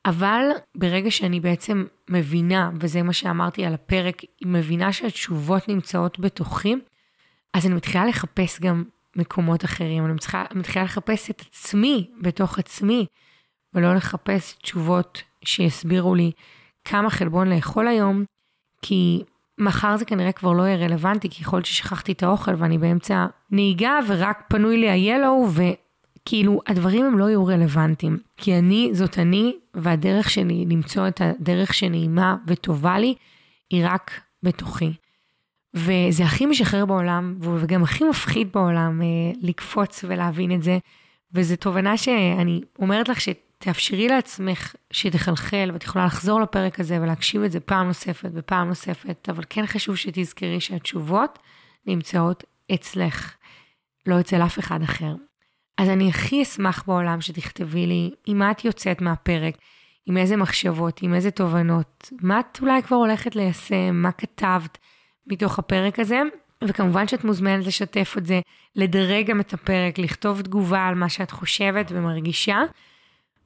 אבל 0.06 0.44
ברגע 0.74 1.10
שאני 1.10 1.40
בעצם 1.40 1.84
מבינה, 2.10 2.70
וזה 2.80 3.02
מה 3.02 3.12
שאמרתי 3.12 3.64
על 3.64 3.74
הפרק, 3.74 4.20
היא 4.20 4.48
מבינה 4.48 4.92
שהתשובות 4.92 5.68
נמצאות 5.68 6.20
בתוכי, 6.20 6.74
אז 7.54 7.66
אני 7.66 7.74
מתחילה 7.74 8.06
לחפש 8.06 8.60
גם 8.60 8.84
מקומות 9.16 9.64
אחרים, 9.64 10.04
אני 10.04 10.12
מתחילה, 10.12 10.44
מתחילה 10.54 10.84
לחפש 10.84 11.30
את 11.30 11.42
עצמי 11.48 12.10
בתוך 12.20 12.58
עצמי, 12.58 13.06
ולא 13.74 13.94
לחפש 13.94 14.52
תשובות 14.52 15.22
שיסבירו 15.44 16.14
לי 16.14 16.30
כמה 16.84 17.10
חלבון 17.10 17.48
לאכול 17.48 17.88
היום, 17.88 18.24
כי 18.82 19.22
מחר 19.58 19.96
זה 19.96 20.04
כנראה 20.04 20.32
כבר 20.32 20.52
לא 20.52 20.62
יהיה 20.62 20.76
רלוונטי, 20.76 21.28
כי 21.30 21.42
יכול 21.42 21.56
להיות 21.56 21.66
ששכחתי 21.66 22.12
את 22.12 22.22
האוכל 22.22 22.54
ואני 22.58 22.78
באמצע 22.78 23.26
נהיגה 23.50 23.98
ורק 24.08 24.42
פנוי 24.48 24.76
לי 24.76 24.90
ה-Yellow, 24.90 25.60
וכאילו 26.20 26.60
הדברים 26.66 27.04
הם 27.04 27.18
לא 27.18 27.24
יהיו 27.24 27.46
רלוונטיים. 27.46 28.18
כי 28.37 28.58
אני, 28.58 28.90
זאת 28.92 29.18
אני, 29.18 29.56
והדרך 29.74 30.30
שלי 30.30 30.64
למצוא 30.68 31.08
את 31.08 31.20
הדרך 31.20 31.74
שנעימה 31.74 32.37
וטובה 32.46 32.98
לי, 32.98 33.14
היא 33.70 33.87
רק 33.87 34.20
בתוכי. 34.42 34.92
וזה 35.74 36.24
הכי 36.24 36.46
משחרר 36.46 36.87
בעולם, 36.87 37.37
וגם 37.40 37.82
הכי 37.82 38.04
מפחיד 38.04 38.48
בעולם 38.52 39.02
אה, 39.02 39.06
לקפוץ 39.42 40.04
ולהבין 40.08 40.54
את 40.54 40.62
זה. 40.62 40.78
וזו 41.32 41.56
תובנה 41.56 41.96
שאני 41.96 42.60
אומרת 42.78 43.08
לך 43.08 43.20
שתאפשרי 43.64 44.09
לעצמך 44.09 44.74
שתחלחל, 44.90 45.70
ואת 45.72 45.85
יכולה 45.85 46.07
לחזור 46.07 46.40
לפרק 46.40 46.81
הזה 46.81 46.98
ולהקשיב 47.00 47.42
את 47.42 47.53
זה 47.53 47.61
פעם 47.61 47.87
נוספת 47.87 48.31
ופעם 48.35 48.68
נוספת, 48.68 49.29
אבל 49.29 49.44
כן 49.50 49.66
חשוב 49.66 49.96
שתזכרי 49.96 50.61
שהתשובות 50.61 51.38
נמצאות 51.87 52.44
אצלך, 52.74 53.35
לא 54.07 54.20
אצל 54.20 54.42
אף 54.42 54.59
אחד 54.59 54.83
אחר. 54.83 55.14
אז 55.79 55.88
אני 55.88 56.09
הכי 56.09 56.42
אשמח 56.42 56.85
בעולם 56.87 57.20
שתכתבי 57.20 57.87
לי 57.87 58.11
עם 58.27 58.38
מה 58.38 58.50
את 58.50 58.64
יוצאת 58.64 59.00
מהפרק, 59.00 59.55
עם 60.07 60.16
איזה 60.16 60.37
מחשבות, 60.37 61.03
עם 61.03 61.14
איזה 61.14 61.31
תובנות, 61.31 62.12
מה 62.22 62.40
את 62.40 62.59
אולי 62.61 62.83
כבר 62.83 62.96
הולכת 62.96 63.37
ליישם, 63.37 63.94
מה 63.94 64.12
כתבת 64.12 64.79
מתוך 65.27 65.59
הפרק 65.59 65.98
הזה, 65.98 66.20
וכמובן 66.64 67.09
שאת 67.09 67.24
מוזמנת 67.24 67.66
לשתף 67.66 68.14
את 68.18 68.27
זה, 68.27 68.40
לדרג 68.77 69.27
גם 69.27 69.40
את 69.40 69.55
הפרק, 69.55 69.98
לכתוב 69.98 70.42
תגובה 70.42 70.87
על 70.87 70.94
מה 70.94 71.09
שאת 71.09 71.31
חושבת 71.31 71.87
ומרגישה. 71.90 72.59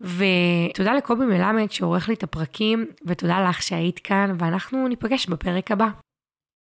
ותודה 0.00 0.94
לקובי 0.94 1.24
מלמד 1.24 1.70
שעורך 1.70 2.08
לי 2.08 2.14
את 2.14 2.22
הפרקים, 2.22 2.86
ותודה 3.06 3.48
לך 3.48 3.62
שהיית 3.62 3.98
כאן, 3.98 4.34
ואנחנו 4.38 4.88
ניפגש 4.88 5.26
בפרק 5.26 5.70
הבא. 5.70 5.88